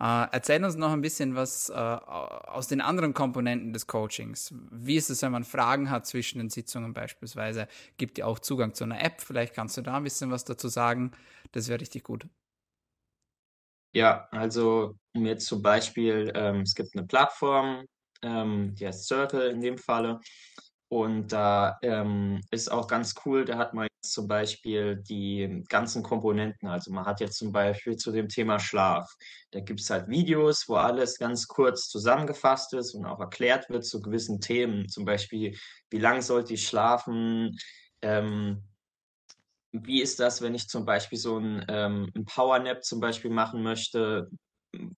Äh, 0.00 0.26
erzähl 0.32 0.64
uns 0.64 0.76
noch 0.76 0.92
ein 0.92 1.00
bisschen 1.02 1.36
was 1.36 1.70
äh, 1.70 1.74
aus 1.74 2.68
den 2.68 2.80
anderen 2.82 3.14
Komponenten 3.14 3.72
des 3.72 3.86
Coachings. 3.86 4.54
Wie 4.72 4.96
ist 4.96 5.10
es, 5.10 5.22
wenn 5.22 5.32
man 5.32 5.44
Fragen 5.44 5.90
hat 5.90 6.06
zwischen 6.06 6.38
den 6.38 6.50
Sitzungen 6.50 6.92
beispielsweise? 6.94 7.68
Gibt 7.96 8.18
dir 8.18 8.26
auch 8.26 8.38
Zugang 8.40 8.74
zu 8.74 8.84
einer 8.84 9.02
App? 9.02 9.20
Vielleicht 9.22 9.54
kannst 9.54 9.76
du 9.76 9.82
da 9.82 9.96
ein 9.98 10.04
bisschen 10.04 10.30
was 10.30 10.44
dazu 10.44 10.68
sagen. 10.68 11.12
Das 11.52 11.68
wäre 11.68 11.80
richtig 11.80 12.04
gut. 12.04 12.28
Ja, 13.96 14.26
also, 14.32 14.96
jetzt 15.14 15.46
zum 15.46 15.62
Beispiel 15.62 16.32
ähm, 16.34 16.62
es 16.62 16.74
gibt 16.74 16.94
'ne 16.96 17.04
Plattform, 17.06 17.84
ähm, 18.22 18.74
die 18.74 18.86
heißt 18.88 19.06
Circle 19.06 19.50
in 19.50 19.60
dem 19.60 19.78
Falle. 19.78 20.18
Und 20.94 21.32
da, 21.32 21.76
ähm, 21.82 22.40
ist 22.52 22.70
auch 22.70 22.86
ganz 22.86 23.14
cool, 23.26 23.44
da 23.44 23.58
hat 23.58 23.74
man 23.74 23.88
jetzt 24.00 24.12
zum 24.12 24.28
Beispiel 24.28 25.02
die 25.02 25.64
ganzen 25.68 26.04
Komponenten. 26.04 26.68
Also, 26.68 26.92
man 26.92 27.04
hat 27.04 27.18
jetzt 27.20 27.36
zum 27.38 27.50
Beispiel 27.50 27.96
zu 27.96 28.12
dem 28.12 28.28
Thema 28.28 28.60
Schlaf. 28.60 29.10
Da 29.50 29.58
gibt's 29.60 29.90
halt 29.90 30.06
Videos, 30.08 30.68
wo 30.68 30.76
alles 30.76 31.18
ganz 31.18 31.48
kurz 31.48 31.88
zusammengefasst 31.88 32.74
ist 32.74 32.94
und 32.94 33.06
auch 33.06 33.18
erklärt 33.18 33.68
wird 33.70 33.84
zu 33.84 34.00
gewissen 34.00 34.40
Themen. 34.40 34.88
Zum 34.88 35.04
Beispiel, 35.04 35.56
wie 35.90 35.98
lang 35.98 36.22
sollte 36.22 36.54
ich 36.54 36.68
schlafen? 36.68 37.56
Ähm 38.02 38.62
wie 39.72 40.00
ist 40.02 40.20
das, 40.20 40.40
wenn 40.40 40.54
ich 40.54 40.68
zum 40.68 40.84
Beispiel 40.84 41.18
so 41.18 41.36
'n, 41.38 41.64
ähm 41.68 42.10
'n 42.14 42.24
Powernap 42.26 42.84
zum 42.84 43.00
Beispiel 43.00 43.30
machen 43.30 43.62
möchte? 43.62 44.30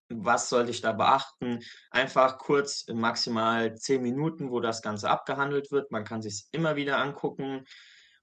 Was 0.08 0.48
sollte 0.48 0.70
ich 0.70 0.80
da 0.80 0.92
beachten? 0.92 1.60
Einfach 1.90 2.38
kurz, 2.38 2.86
maximal 2.92 3.74
10 3.76 4.02
Minuten, 4.02 4.50
wo 4.50 4.60
das 4.60 4.82
Ganze 4.82 5.10
abgehandelt 5.10 5.70
wird. 5.70 5.90
Man 5.90 6.04
kann 6.04 6.22
sich's 6.22 6.48
immer 6.52 6.76
wieder 6.76 6.98
angucken. 6.98 7.64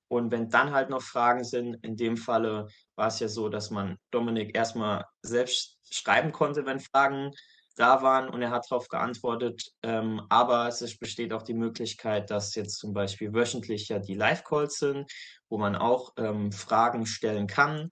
Und 0.08 0.32
wenn 0.32 0.50
dann 0.50 0.72
halt 0.72 0.90
noch 0.90 1.02
Fragen 1.02 1.44
sind 1.44 1.76
in 1.84 1.98
dem 1.98 2.18
Falle 2.18 2.68
war's 2.96 3.20
ja 3.20 3.28
so, 3.28 3.50
dass 3.50 3.72
man 3.72 3.98
Dominik 4.12 4.56
erst 4.56 4.76
mal 4.76 5.06
selbst 5.24 5.80
schreiben 5.90 6.32
konnte, 6.32 6.66
wenn 6.66 6.80
Fragen 6.80 7.32
da 7.76 8.04
waren 8.04 8.30
und 8.30 8.42
er 8.42 8.52
hat 8.52 8.70
drauf 8.70 8.88
geantwortet. 8.88 9.72
Ähm, 9.82 10.22
aber 10.30 10.68
es 10.68 10.82
es 10.82 10.98
besteht 10.98 11.34
auch 11.34 11.42
die 11.42 11.56
Möglichkeit, 11.56 12.30
dass 12.30 12.56
jetzt 12.56 12.78
zum 12.78 12.94
Beispiel 12.94 13.34
wöchentlich 13.34 13.90
ja 13.90 14.00
die 14.00 14.14
Live-Calls 14.14 14.78
sind, 14.78 15.12
wo 15.50 15.58
man 15.58 15.76
auch, 15.76 16.14
ähm, 16.18 16.52
Fragen 16.52 17.06
stellen 17.06 17.48
kann, 17.48 17.90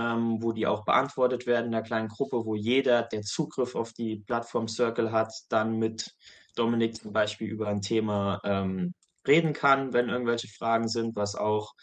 ähm, 0.00 0.42
wo 0.42 0.52
die 0.52 0.66
auch 0.66 0.84
beantwortet 0.84 1.46
werden 1.46 1.66
in 1.66 1.70
'ner 1.72 1.82
kleinen 1.82 2.08
Gruppe, 2.08 2.44
wo 2.46 2.54
jeder, 2.54 3.02
der 3.02 3.22
Zugriff 3.22 3.74
auf 3.74 3.92
die 3.92 4.16
Plattform 4.26 4.68
Circle 4.68 5.12
hat, 5.12 5.32
dann 5.50 5.78
mit 5.78 6.10
Dominik 6.56 6.96
zum 6.96 7.12
Beispiel 7.12 7.48
über 7.50 7.68
ein 7.68 7.82
Thema, 7.82 8.40
ähm, 8.44 8.94
reden 9.28 9.52
kann, 9.52 9.92
wenn 9.92 10.08
irgendwelche 10.08 10.48
Fragen 10.48 10.88
sind, 10.88 11.16
was 11.16 11.34
auch, 11.36 11.74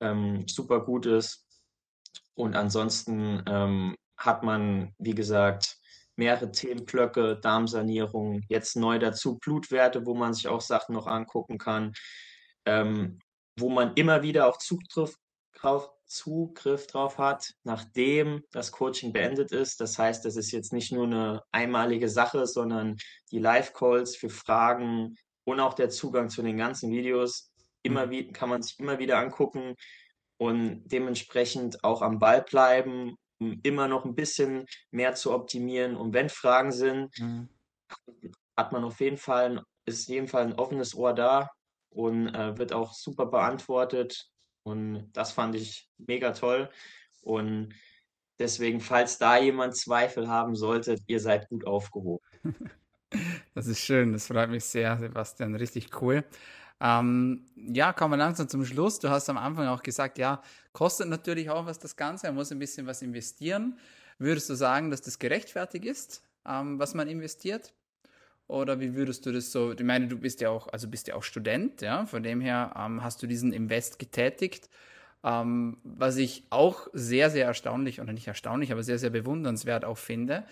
ähm, 0.00 0.46
super 0.48 0.80
gut 0.84 1.06
ist. 1.06 1.46
Und 2.34 2.56
ansonsten, 2.56 3.42
ähm, 3.48 3.96
hat 4.18 4.42
man, 4.42 4.94
wie 4.98 5.14
gesagt, 5.14 5.76
mehrere 6.16 6.50
Themenblöcke, 6.52 7.38
Darmsanierung, 7.40 8.42
jetzt 8.48 8.76
neu 8.76 8.98
dazu 8.98 9.38
Blutwerte, 9.38 10.06
wo 10.06 10.14
man 10.14 10.34
sich 10.34 10.48
auch 10.48 10.60
Sachen 10.60 10.94
noch 10.94 11.06
angucken 11.08 11.58
kann, 11.58 11.92
ähm, 12.66 13.18
wo 13.58 13.68
man 13.70 13.94
immer 13.94 14.22
wieder 14.22 14.46
auch 14.48 14.58
Zugriff 14.58 15.16
drauf 15.54 15.90
Zugriff 16.06 16.86
drauf 16.86 17.18
hat, 17.18 17.50
nachdem 17.64 18.42
das 18.52 18.72
Coaching 18.72 19.12
beendet 19.12 19.52
ist. 19.52 19.80
Das 19.80 19.98
heißt, 19.98 20.24
das 20.24 20.36
ist 20.36 20.52
jetzt 20.52 20.72
nicht 20.72 20.92
nur 20.92 21.06
'ne 21.06 21.42
einmalige 21.52 22.08
Sache, 22.10 22.46
sondern 22.46 22.96
die 23.32 23.38
Live-Calls 23.40 24.16
für 24.16 24.30
Fragen 24.30 25.16
und 25.44 25.60
auch 25.60 25.74
der 25.74 25.90
Zugang 25.90 26.28
zu 26.30 26.42
den 26.42 26.56
ganzen 26.58 26.90
Videos 26.92 27.50
immer 27.82 28.08
Mhm. 28.08 28.10
wie 28.10 28.32
kann 28.32 28.48
man 28.50 28.62
sich 28.62 28.78
immer 28.80 28.98
wieder 28.98 29.18
angucken 29.18 29.74
und 30.38 30.84
dementsprechend 30.88 31.84
auch 31.84 32.02
am 32.02 32.18
Ball 32.20 32.42
bleiben, 32.42 33.16
um 33.40 33.60
immer 33.64 33.88
noch 33.88 34.04
'n 34.06 34.14
bisschen 34.16 34.66
mehr 34.92 35.14
zu 35.16 35.32
optimieren. 35.34 35.96
Und 35.96 36.14
wenn 36.14 36.28
Fragen 36.30 36.72
sind, 36.72 37.10
Mhm. 37.18 37.54
hat 38.58 38.72
man 38.72 38.84
auf 38.84 39.00
jeden 39.00 39.18
Fall 39.18 39.62
ist 39.86 40.08
jeden 40.08 40.28
Fall 40.28 40.46
'n 40.46 40.54
offenes 40.54 40.94
Ohr 40.96 41.14
da 41.14 41.50
und, 41.90 42.28
äh, 42.34 42.58
wird 42.58 42.72
auch 42.74 42.94
super 42.94 43.26
beantwortet. 43.26 44.28
Und 44.64 45.10
das 45.12 45.32
fand 45.32 45.54
ich 45.54 45.88
mega 45.98 46.32
toll. 46.32 46.68
Und 47.22 47.74
deswegen, 48.38 48.80
falls 48.80 49.18
da 49.18 49.38
jemand 49.38 49.76
Zweifel 49.76 50.28
haben 50.28 50.56
sollte, 50.56 50.96
ihr 51.06 51.20
seid 51.20 51.48
gut 51.48 51.66
aufgehoben. 51.66 52.24
Das 53.54 53.68
ist 53.68 53.78
schön, 53.78 54.12
das 54.12 54.26
freut 54.26 54.50
mich 54.50 54.64
sehr, 54.64 54.98
Sebastian, 54.98 55.54
richtig 55.54 56.02
cool. 56.02 56.24
Ähm, 56.80 57.46
ja, 57.54 57.92
kommen 57.92 58.14
wir 58.14 58.16
langsam 58.16 58.48
zum 58.48 58.64
Schluss. 58.64 58.98
Du 58.98 59.08
hast 59.08 59.28
am 59.30 59.38
Anfang 59.38 59.68
auch 59.68 59.84
gesagt, 59.84 60.18
ja, 60.18 60.42
kostet 60.72 61.08
natürlich 61.08 61.48
auch 61.48 61.64
was 61.64 61.78
das 61.78 61.94
Ganze, 61.94 62.26
man 62.26 62.34
muss 62.34 62.50
ein 62.50 62.58
bisschen 62.58 62.88
was 62.88 63.02
investieren. 63.02 63.78
Würdest 64.18 64.50
du 64.50 64.54
sagen, 64.54 64.90
dass 64.90 65.00
das 65.00 65.20
gerechtfertigt 65.20 65.84
ist, 65.84 66.24
ähm, 66.44 66.78
was 66.78 66.94
man 66.94 67.06
investiert? 67.06 67.72
Oder 68.46 68.78
wie 68.80 68.94
würdest 68.94 69.24
du 69.26 69.32
das 69.32 69.52
so? 69.52 69.72
Ich 69.72 69.80
meine, 69.82 70.06
du 70.08 70.18
bist 70.18 70.40
ja 70.40 70.50
auch, 70.50 70.68
also 70.68 70.88
bist 70.88 71.08
ja 71.08 71.14
auch 71.14 71.22
Student, 71.22 71.80
ja, 71.80 72.06
von 72.06 72.22
dem 72.22 72.40
her 72.40 72.74
ähm, 72.78 73.02
hast 73.02 73.22
du 73.22 73.26
diesen 73.26 73.52
Invest 73.52 73.98
getätigt. 73.98 74.68
Ähm, 75.22 75.78
was 75.84 76.16
ich 76.16 76.44
auch 76.50 76.88
sehr, 76.92 77.30
sehr 77.30 77.46
erstaunlich, 77.46 78.00
oder 78.00 78.12
nicht 78.12 78.28
erstaunlich, 78.28 78.70
aber 78.72 78.82
sehr, 78.82 78.98
sehr 78.98 79.08
bewundernswert 79.10 79.86
auch 79.86 79.96
finde, 79.96 80.44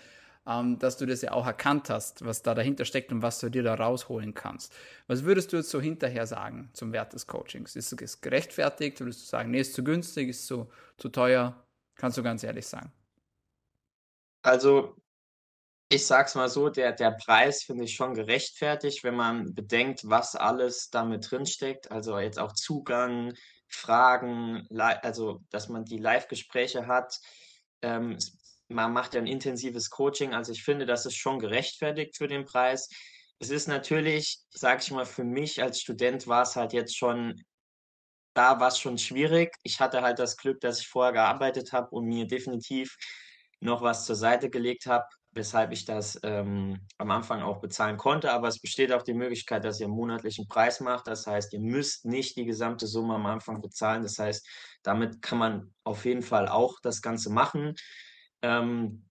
ähm, 0.47 0.79
dass 0.79 0.97
du 0.97 1.05
das 1.05 1.21
ja 1.21 1.31
auch 1.31 1.45
erkannt 1.45 1.91
hast, 1.91 2.25
was 2.25 2.41
da 2.41 2.55
dahinter 2.55 2.85
steckt 2.85 3.11
und 3.11 3.21
was 3.21 3.39
du 3.39 3.49
dir 3.49 3.61
da 3.61 3.75
rausholen 3.75 4.33
kannst. 4.33 4.73
Was 5.07 5.23
würdest 5.23 5.53
du 5.53 5.57
jetzt 5.57 5.69
so 5.69 5.79
hinterher 5.79 6.25
sagen 6.25 6.69
zum 6.73 6.91
Wert 6.91 7.13
des 7.13 7.27
Coachings? 7.27 7.75
Ist 7.75 7.93
es 7.93 8.21
gerechtfertigt? 8.21 8.99
Würdest 8.99 9.21
du 9.21 9.25
sagen, 9.27 9.51
nee, 9.51 9.61
ist 9.61 9.75
zu 9.75 9.83
günstig, 9.83 10.29
ist 10.29 10.47
zu, 10.47 10.67
zu 10.97 11.09
teuer? 11.09 11.63
Kannst 11.95 12.17
du 12.17 12.23
ganz 12.23 12.43
ehrlich 12.43 12.65
sagen. 12.65 12.91
Also, 14.41 14.95
ich 15.93 16.07
sage 16.07 16.27
es 16.27 16.35
mal 16.35 16.49
so, 16.49 16.69
der 16.69 16.91
der 16.91 17.11
Preis 17.11 17.63
finde 17.63 17.83
ich 17.83 17.95
schon 17.95 18.13
gerechtfertigt, 18.15 19.03
wenn 19.03 19.15
man 19.15 19.53
bedenkt, 19.53 20.01
was 20.05 20.35
alles 20.35 20.89
da 20.89 21.03
mit 21.05 21.29
drinsteckt. 21.29 21.91
Also, 21.91 22.17
jetzt 22.19 22.39
auch 22.39 22.53
Zugang, 22.53 23.33
Fragen, 23.67 24.67
also 24.79 25.41
dass 25.49 25.69
man 25.69 25.85
die 25.85 25.97
Live-Gespräche 25.97 26.87
hat. 26.87 27.19
Ähm, 27.81 28.17
man 28.69 28.93
macht 28.93 29.13
ja 29.13 29.21
ein 29.21 29.27
intensives 29.27 29.89
Coaching, 29.89 30.33
also 30.33 30.51
ich 30.51 30.63
finde, 30.63 30.85
das 30.85 31.05
ist 31.05 31.15
schon 31.15 31.39
gerechtfertigt 31.39 32.17
für 32.17 32.27
den 32.27 32.45
Preis. 32.45 32.89
Es 33.39 33.49
ist 33.49 33.67
natürlich, 33.67 34.39
sage 34.51 34.81
ich 34.81 34.91
mal, 34.91 35.05
für 35.05 35.23
mich 35.23 35.61
als 35.61 35.81
Student 35.81 36.27
war 36.27 36.43
es 36.43 36.55
halt 36.55 36.73
jetzt 36.73 36.97
schon, 36.97 37.43
da 38.33 38.59
war 38.59 38.69
es 38.69 38.79
schon 38.79 38.97
schwierig. 38.97 39.53
Ich 39.63 39.79
hatte 39.79 40.01
halt 40.01 40.17
das 40.19 40.37
Glück, 40.37 40.59
dass 40.61 40.79
ich 40.79 40.87
vorher 40.87 41.13
gearbeitet 41.13 41.71
habe 41.71 41.89
und 41.91 42.05
mir 42.05 42.25
definitiv 42.25 42.95
noch 43.59 43.81
was 43.81 44.05
zur 44.05 44.15
Seite 44.15 44.49
gelegt 44.49 44.85
habe, 44.87 45.05
weshalb 45.33 45.71
ich 45.71 45.85
das 45.85 46.19
ähm, 46.23 46.79
am 46.97 47.11
Anfang 47.11 47.41
auch 47.41 47.59
bezahlen 47.59 47.97
konnte. 47.97 48.31
Aber 48.31 48.47
es 48.47 48.59
besteht 48.59 48.91
auch 48.91 49.03
die 49.03 49.13
Möglichkeit, 49.13 49.63
dass 49.65 49.79
ihr 49.79 49.87
einen 49.87 49.95
monatlichen 49.95 50.47
Preis 50.47 50.79
macht. 50.79 51.07
Das 51.07 51.27
heißt, 51.27 51.53
ihr 51.53 51.59
müsst 51.59 52.05
nicht 52.05 52.37
die 52.37 52.45
gesamte 52.45 52.87
Summe 52.87 53.15
am 53.15 53.25
Anfang 53.25 53.61
bezahlen. 53.61 54.03
Das 54.03 54.19
heißt, 54.19 54.47
damit 54.83 55.21
kann 55.21 55.37
man 55.37 55.73
auf 55.83 56.05
jeden 56.05 56.21
Fall 56.21 56.47
auch 56.47 56.79
das 56.81 57.01
Ganze 57.01 57.31
machen. 57.31 57.75
Ähm, 58.41 59.05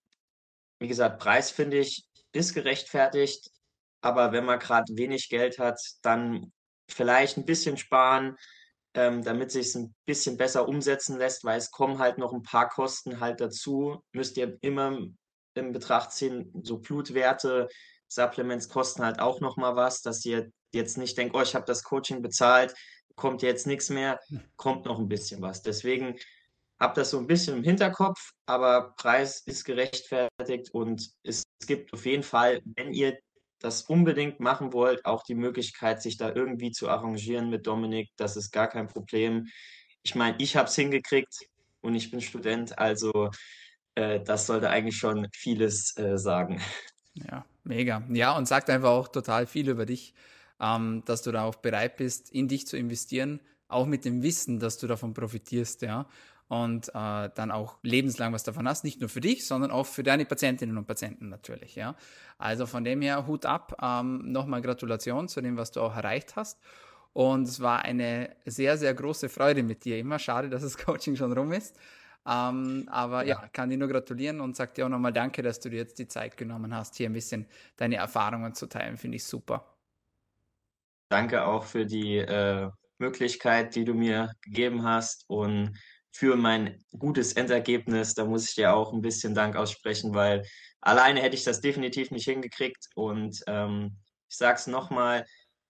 wie 0.79 0.87
gesagt, 0.87 1.19
Preis 1.19 1.51
finde 1.51 1.79
ich 1.79 2.07
ist 2.33 2.53
gerechtfertigt. 2.53 3.49
Aber 4.01 4.31
wenn 4.33 4.45
man 4.45 4.59
gerade 4.59 4.97
wenig 4.97 5.29
Geld 5.29 5.59
hat, 5.59 5.79
dann 6.01 6.51
vielleicht 6.89 7.37
ein 7.37 7.45
bisschen 7.45 7.77
sparen, 7.77 8.35
ähm, 8.95 9.23
damit 9.23 9.51
sich 9.51 9.67
es 9.67 9.75
ein 9.75 9.95
bisschen 10.05 10.35
besser 10.37 10.67
umsetzen 10.67 11.17
lässt, 11.17 11.45
weil 11.45 11.57
es 11.57 11.71
kommen 11.71 11.99
halt 11.99 12.17
noch 12.17 12.33
ein 12.33 12.43
paar 12.43 12.67
Kosten 12.69 13.19
halt 13.19 13.39
dazu. 13.39 14.03
Müsst 14.11 14.37
ihr 14.37 14.57
immer 14.61 14.99
in 15.55 15.71
Betracht 15.71 16.11
ziehen, 16.11 16.51
so 16.63 16.79
Blutwerte, 16.79 17.67
Supplements 18.07 18.69
kosten 18.69 19.03
halt 19.03 19.19
auch 19.19 19.39
noch 19.39 19.57
mal 19.57 19.75
was, 19.75 20.01
dass 20.01 20.23
ihr 20.25 20.51
jetzt 20.71 20.97
nicht 20.97 21.17
denkt, 21.17 21.35
oh, 21.35 21.41
ich 21.41 21.55
habe 21.55 21.65
das 21.65 21.83
Coaching 21.83 22.21
bezahlt, 22.21 22.73
kommt 23.15 23.41
jetzt 23.41 23.67
nichts 23.67 23.89
mehr, 23.89 24.19
hm. 24.27 24.41
kommt 24.55 24.85
noch 24.85 24.99
ein 24.99 25.07
bisschen 25.07 25.41
was. 25.41 25.61
Deswegen 25.61 26.15
habt 26.79 26.97
das 26.97 27.11
so 27.11 27.19
ein 27.19 27.27
bisschen 27.27 27.57
im 27.57 27.63
Hinterkopf, 27.63 28.31
aber 28.45 28.93
Preis 28.97 29.41
ist 29.45 29.63
gerechtfertigt 29.63 30.69
und 30.73 31.09
es, 31.23 31.43
es 31.59 31.67
gibt 31.67 31.93
auf 31.93 32.05
jeden 32.05 32.23
Fall, 32.23 32.61
wenn 32.65 32.93
ihr 32.93 33.17
das 33.59 33.83
unbedingt 33.83 34.41
machen 34.41 34.73
wollt, 34.73 35.05
auch 35.05 35.23
die 35.23 35.35
Möglichkeit, 35.35 36.01
sich 36.01 36.17
da 36.17 36.33
irgendwie 36.33 36.71
zu 36.71 36.89
arrangieren 36.89 37.49
mit 37.49 37.65
Dominik. 37.65 38.09
Das 38.17 38.35
ist 38.35 38.51
gar 38.51 38.67
kein 38.67 38.87
Problem. 38.87 39.47
Ich 40.03 40.15
meine, 40.15 40.35
ich 40.39 40.57
habe 40.57 40.67
es 40.67 40.75
hingekriegt 40.75 41.47
und 41.79 41.95
ich 41.95 42.11
bin 42.11 42.19
Student, 42.19 42.77
also 42.77 43.29
äh, 43.95 44.19
das 44.19 44.47
sollte 44.47 44.69
eigentlich 44.69 44.97
schon 44.97 45.27
vieles 45.31 45.97
äh, 45.97 46.17
sagen. 46.17 46.61
Ja, 47.13 47.45
mega. 47.63 48.03
Ja, 48.09 48.35
und 48.35 48.47
sagt 48.47 48.69
einfach 48.69 48.89
auch 48.89 49.07
total 49.07 49.45
viel 49.45 49.69
über 49.69 49.85
dich, 49.85 50.13
ähm, 50.59 51.03
dass 51.05 51.21
du 51.21 51.31
da 51.31 51.43
auch 51.43 51.55
bereit 51.55 51.97
bist, 51.97 52.31
in 52.31 52.47
dich 52.47 52.67
zu 52.67 52.77
investieren, 52.77 53.39
auch 53.67 53.85
mit 53.85 54.05
dem 54.05 54.23
Wissen, 54.23 54.59
dass 54.59 54.77
du 54.77 54.87
davon 54.87 55.13
profitierst, 55.13 55.81
ja. 55.83 56.07
Und 56.49 56.89
äh, 56.89 57.29
dann 57.33 57.51
auch 57.51 57.77
lebenslang 57.83 58.33
was 58.33 58.43
davon 58.43 58.67
hast, 58.67 58.83
nicht 58.83 58.99
nur 58.99 59.09
für 59.09 59.21
dich, 59.21 59.47
sondern 59.47 59.71
auch 59.71 59.85
für 59.85 60.03
deine 60.03 60.25
Patientinnen 60.25 60.77
und 60.77 60.85
Patienten 60.85 61.29
natürlich, 61.29 61.75
ja. 61.75 61.95
Also 62.37 62.65
von 62.65 62.83
dem 62.83 63.01
her 63.01 63.25
Hut 63.27 63.45
ab, 63.45 63.77
ähm, 63.81 64.31
nochmal 64.31 64.61
Gratulation 64.61 65.27
zu 65.27 65.41
dem, 65.41 65.57
was 65.57 65.71
du 65.71 65.81
auch 65.81 65.95
erreicht 65.95 66.35
hast. 66.35 66.59
Und 67.13 67.47
es 67.47 67.59
war 67.59 67.83
eine 67.83 68.35
sehr, 68.45 68.77
sehr 68.77 68.93
große 68.93 69.29
Freude 69.29 69.63
mit 69.63 69.85
dir. 69.85 69.99
Immer 69.99 70.19
schade, 70.19 70.49
dass 70.49 70.63
das 70.63 70.77
Coaching 70.77 71.15
schon 71.15 71.31
rum 71.31 71.51
ist. 71.51 71.77
Ähm, 72.25 72.87
aber 72.89 73.25
ja. 73.25 73.41
ja, 73.41 73.47
kann 73.49 73.69
dir 73.69 73.77
nur 73.77 73.89
gratulieren 73.89 74.39
und 74.39 74.55
sag 74.55 74.73
dir 74.75 74.85
auch 74.85 74.89
nochmal 74.89 75.11
Danke, 75.11 75.41
dass 75.41 75.59
du 75.59 75.69
dir 75.69 75.77
jetzt 75.77 75.99
die 75.99 76.07
Zeit 76.07 76.37
genommen 76.37 76.73
hast, 76.73 76.95
hier 76.95 77.09
ein 77.09 77.13
bisschen 77.13 77.47
deine 77.75 77.97
Erfahrungen 77.97 78.53
zu 78.53 78.67
teilen. 78.67 78.97
Finde 78.97 79.17
ich 79.17 79.25
super. 79.25 79.65
Danke 81.09 81.45
auch 81.45 81.65
für 81.65 81.85
die 81.85 82.17
äh, 82.17 82.69
Möglichkeit, 82.97 83.75
die 83.75 83.85
du 83.85 83.93
mir 83.93 84.31
gegeben 84.41 84.83
hast 84.83 85.25
und 85.27 85.77
für 86.11 86.35
mein 86.35 86.83
gutes 86.97 87.33
Endergebnis. 87.33 88.13
Da 88.13 88.25
muss 88.25 88.49
ich 88.49 88.55
dir 88.55 88.73
auch 88.73 88.93
ein 88.93 89.01
bisschen 89.01 89.35
Dank 89.35 89.55
aussprechen, 89.55 90.13
weil 90.13 90.45
alleine 90.79 91.21
hätte 91.21 91.35
ich 91.35 91.43
das 91.43 91.59
definitiv 91.59 92.11
nicht 92.11 92.25
hingekriegt. 92.25 92.87
Und 92.95 93.43
ähm, 93.47 93.97
ich 94.29 94.37
sage 94.37 94.57
es 94.57 94.67
nochmal, 94.67 95.25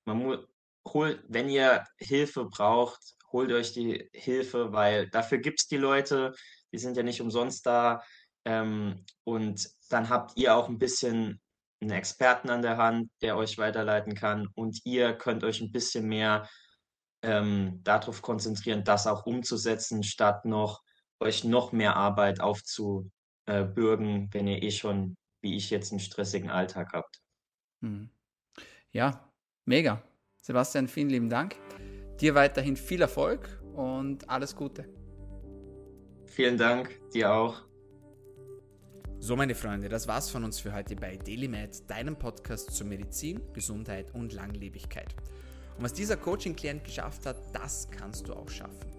man 0.06 0.46
holt, 0.88 1.24
wenn 1.28 1.50
ihr 1.50 1.84
Hilfe 1.98 2.46
braucht, 2.46 3.16
holt 3.34 3.52
euch 3.52 3.74
die 3.74 4.10
Hilfe, 4.14 4.72
weil 4.72 5.10
dafür 5.10 5.40
gibt 5.40 5.60
es 5.60 5.68
die 5.68 5.78
Leute, 5.78 6.34
die 6.72 6.78
sind 6.78 6.96
ja 6.96 7.04
nicht 7.04 7.20
umsonst 7.20 7.66
da. 7.66 8.04
Ähm, 8.46 9.04
und 9.24 9.70
dann 9.90 10.10
habt 10.10 10.38
ihr 10.38 10.56
auch 10.56 10.70
ein 10.70 10.78
bisschen 10.80 11.42
einen 11.82 11.92
Experten 11.92 12.50
an 12.50 12.62
der 12.62 12.78
Hand, 12.78 13.10
der 13.22 13.36
euch 13.36 13.58
weiterleiten 13.58 14.16
kann. 14.16 14.48
Und 14.56 14.80
ihr 14.86 15.14
könnt 15.14 15.44
euch 15.44 15.60
ein 15.62 15.72
bisschen 15.72 16.08
mehr 16.08 16.48
ähm, 17.24 17.82
darauf 17.84 18.22
konzentrieren, 18.22 18.84
das 18.84 19.08
auch 19.08 19.26
umzusetzen, 19.26 20.04
statt 20.04 20.46
noch 20.46 20.82
euch 21.20 21.44
noch 21.44 21.72
mehr 21.72 21.96
Arbeit 21.96 22.42
aufzubürgen, 22.42 23.10
wenn 24.32 24.48
ihr 24.48 24.62
eh 24.62 24.72
schon, 24.72 25.16
wie 25.42 25.56
ich 25.56 25.70
jetzt, 25.70 25.92
einen 25.92 26.00
stressigen 26.00 26.50
Alltag 26.50 26.92
habt. 26.94 27.22
Hm. 27.82 28.10
Ja, 28.92 29.30
mega. 29.66 30.04
Sebastian, 30.42 30.88
vielen 30.88 31.10
lieben 31.10 31.30
Dank. 31.30 31.56
Dir 32.24 32.36
weiterhin 32.36 32.78
viel 32.78 33.02
Erfolg 33.02 33.50
und 33.76 34.30
alles 34.30 34.56
Gute. 34.56 34.86
Vielen 36.26 36.58
Dank, 36.58 36.98
dir 37.12 37.34
auch. 37.34 37.64
So, 39.20 39.36
meine 39.36 39.56
Freunde, 39.56 39.90
das 39.90 40.08
war's 40.08 40.30
von 40.30 40.46
uns 40.46 40.58
für 40.58 40.74
heute 40.74 40.96
bei 40.96 41.18
DailyMed, 41.18 41.90
deinem 41.90 42.16
Podcast 42.16 42.72
zur 42.72 42.88
Medizin, 42.88 43.42
Gesundheit 43.52 44.14
und 44.14 44.32
Langlebigkeit. 44.32 45.14
Und 45.78 45.84
was 45.84 45.92
dieser 45.92 46.16
Coaching-Klient 46.16 46.86
geschafft 46.86 47.26
hat, 47.26 47.36
das 47.52 47.90
kannst 47.92 48.30
du 48.30 48.34
auch 48.34 48.48
schaffen. 48.48 48.93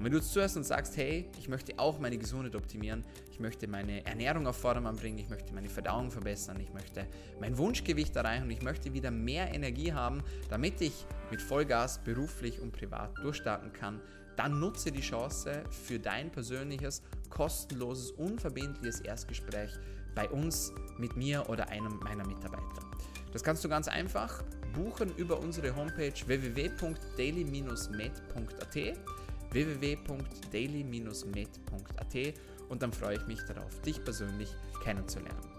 Und 0.00 0.06
wenn 0.06 0.12
du 0.12 0.18
jetzt 0.18 0.32
zuhörst 0.32 0.56
und 0.56 0.64
sagst, 0.64 0.96
hey, 0.96 1.28
ich 1.38 1.50
möchte 1.50 1.78
auch 1.78 1.98
meine 1.98 2.16
Gesundheit 2.16 2.56
optimieren, 2.56 3.04
ich 3.30 3.38
möchte 3.38 3.68
meine 3.68 4.02
Ernährung 4.06 4.46
auf 4.46 4.56
Vordermann 4.56 4.96
bringen, 4.96 5.18
ich 5.18 5.28
möchte 5.28 5.52
meine 5.52 5.68
Verdauung 5.68 6.10
verbessern, 6.10 6.58
ich 6.58 6.72
möchte 6.72 7.06
mein 7.38 7.58
Wunschgewicht 7.58 8.16
erreichen 8.16 8.44
und 8.44 8.50
ich 8.50 8.62
möchte 8.62 8.94
wieder 8.94 9.10
mehr 9.10 9.54
Energie 9.54 9.92
haben, 9.92 10.22
damit 10.48 10.80
ich 10.80 11.04
mit 11.30 11.42
Vollgas 11.42 12.02
beruflich 12.02 12.62
und 12.62 12.72
privat 12.72 13.10
durchstarten 13.18 13.74
kann, 13.74 14.00
dann 14.36 14.58
nutze 14.58 14.90
die 14.90 15.02
Chance 15.02 15.64
für 15.68 15.98
dein 15.98 16.32
persönliches, 16.32 17.02
kostenloses, 17.28 18.12
unverbindliches 18.12 19.02
Erstgespräch 19.02 19.72
bei 20.14 20.30
uns, 20.30 20.72
mit 20.96 21.14
mir 21.14 21.46
oder 21.50 21.68
einem 21.68 21.98
meiner 21.98 22.26
Mitarbeiter. 22.26 22.86
Das 23.34 23.44
kannst 23.44 23.62
du 23.64 23.68
ganz 23.68 23.86
einfach 23.86 24.42
buchen 24.72 25.14
über 25.16 25.38
unsere 25.38 25.76
Homepage 25.76 26.14
www.daily-med.at 26.26 29.19
www.daily-med.at 29.50 32.34
und 32.68 32.82
dann 32.82 32.92
freue 32.92 33.16
ich 33.16 33.26
mich 33.26 33.40
darauf, 33.42 33.80
dich 33.80 34.04
persönlich 34.04 34.54
kennenzulernen. 34.82 35.50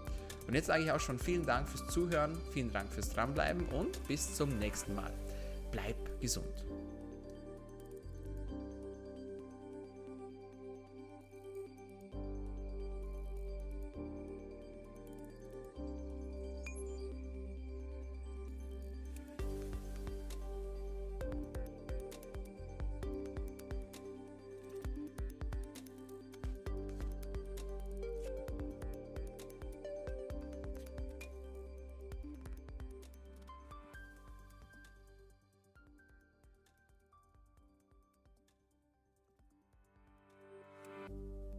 Und 0.46 0.54
jetzt 0.54 0.66
sage 0.66 0.84
ich 0.84 0.90
auch 0.90 1.00
schon 1.00 1.18
vielen 1.18 1.46
Dank 1.46 1.68
fürs 1.68 1.86
Zuhören, 1.88 2.36
vielen 2.52 2.72
Dank 2.72 2.92
fürs 2.92 3.10
Dranbleiben 3.10 3.66
und 3.68 4.06
bis 4.08 4.34
zum 4.34 4.58
nächsten 4.58 4.94
Mal. 4.94 5.12
Bleib 5.70 6.20
gesund. 6.20 6.64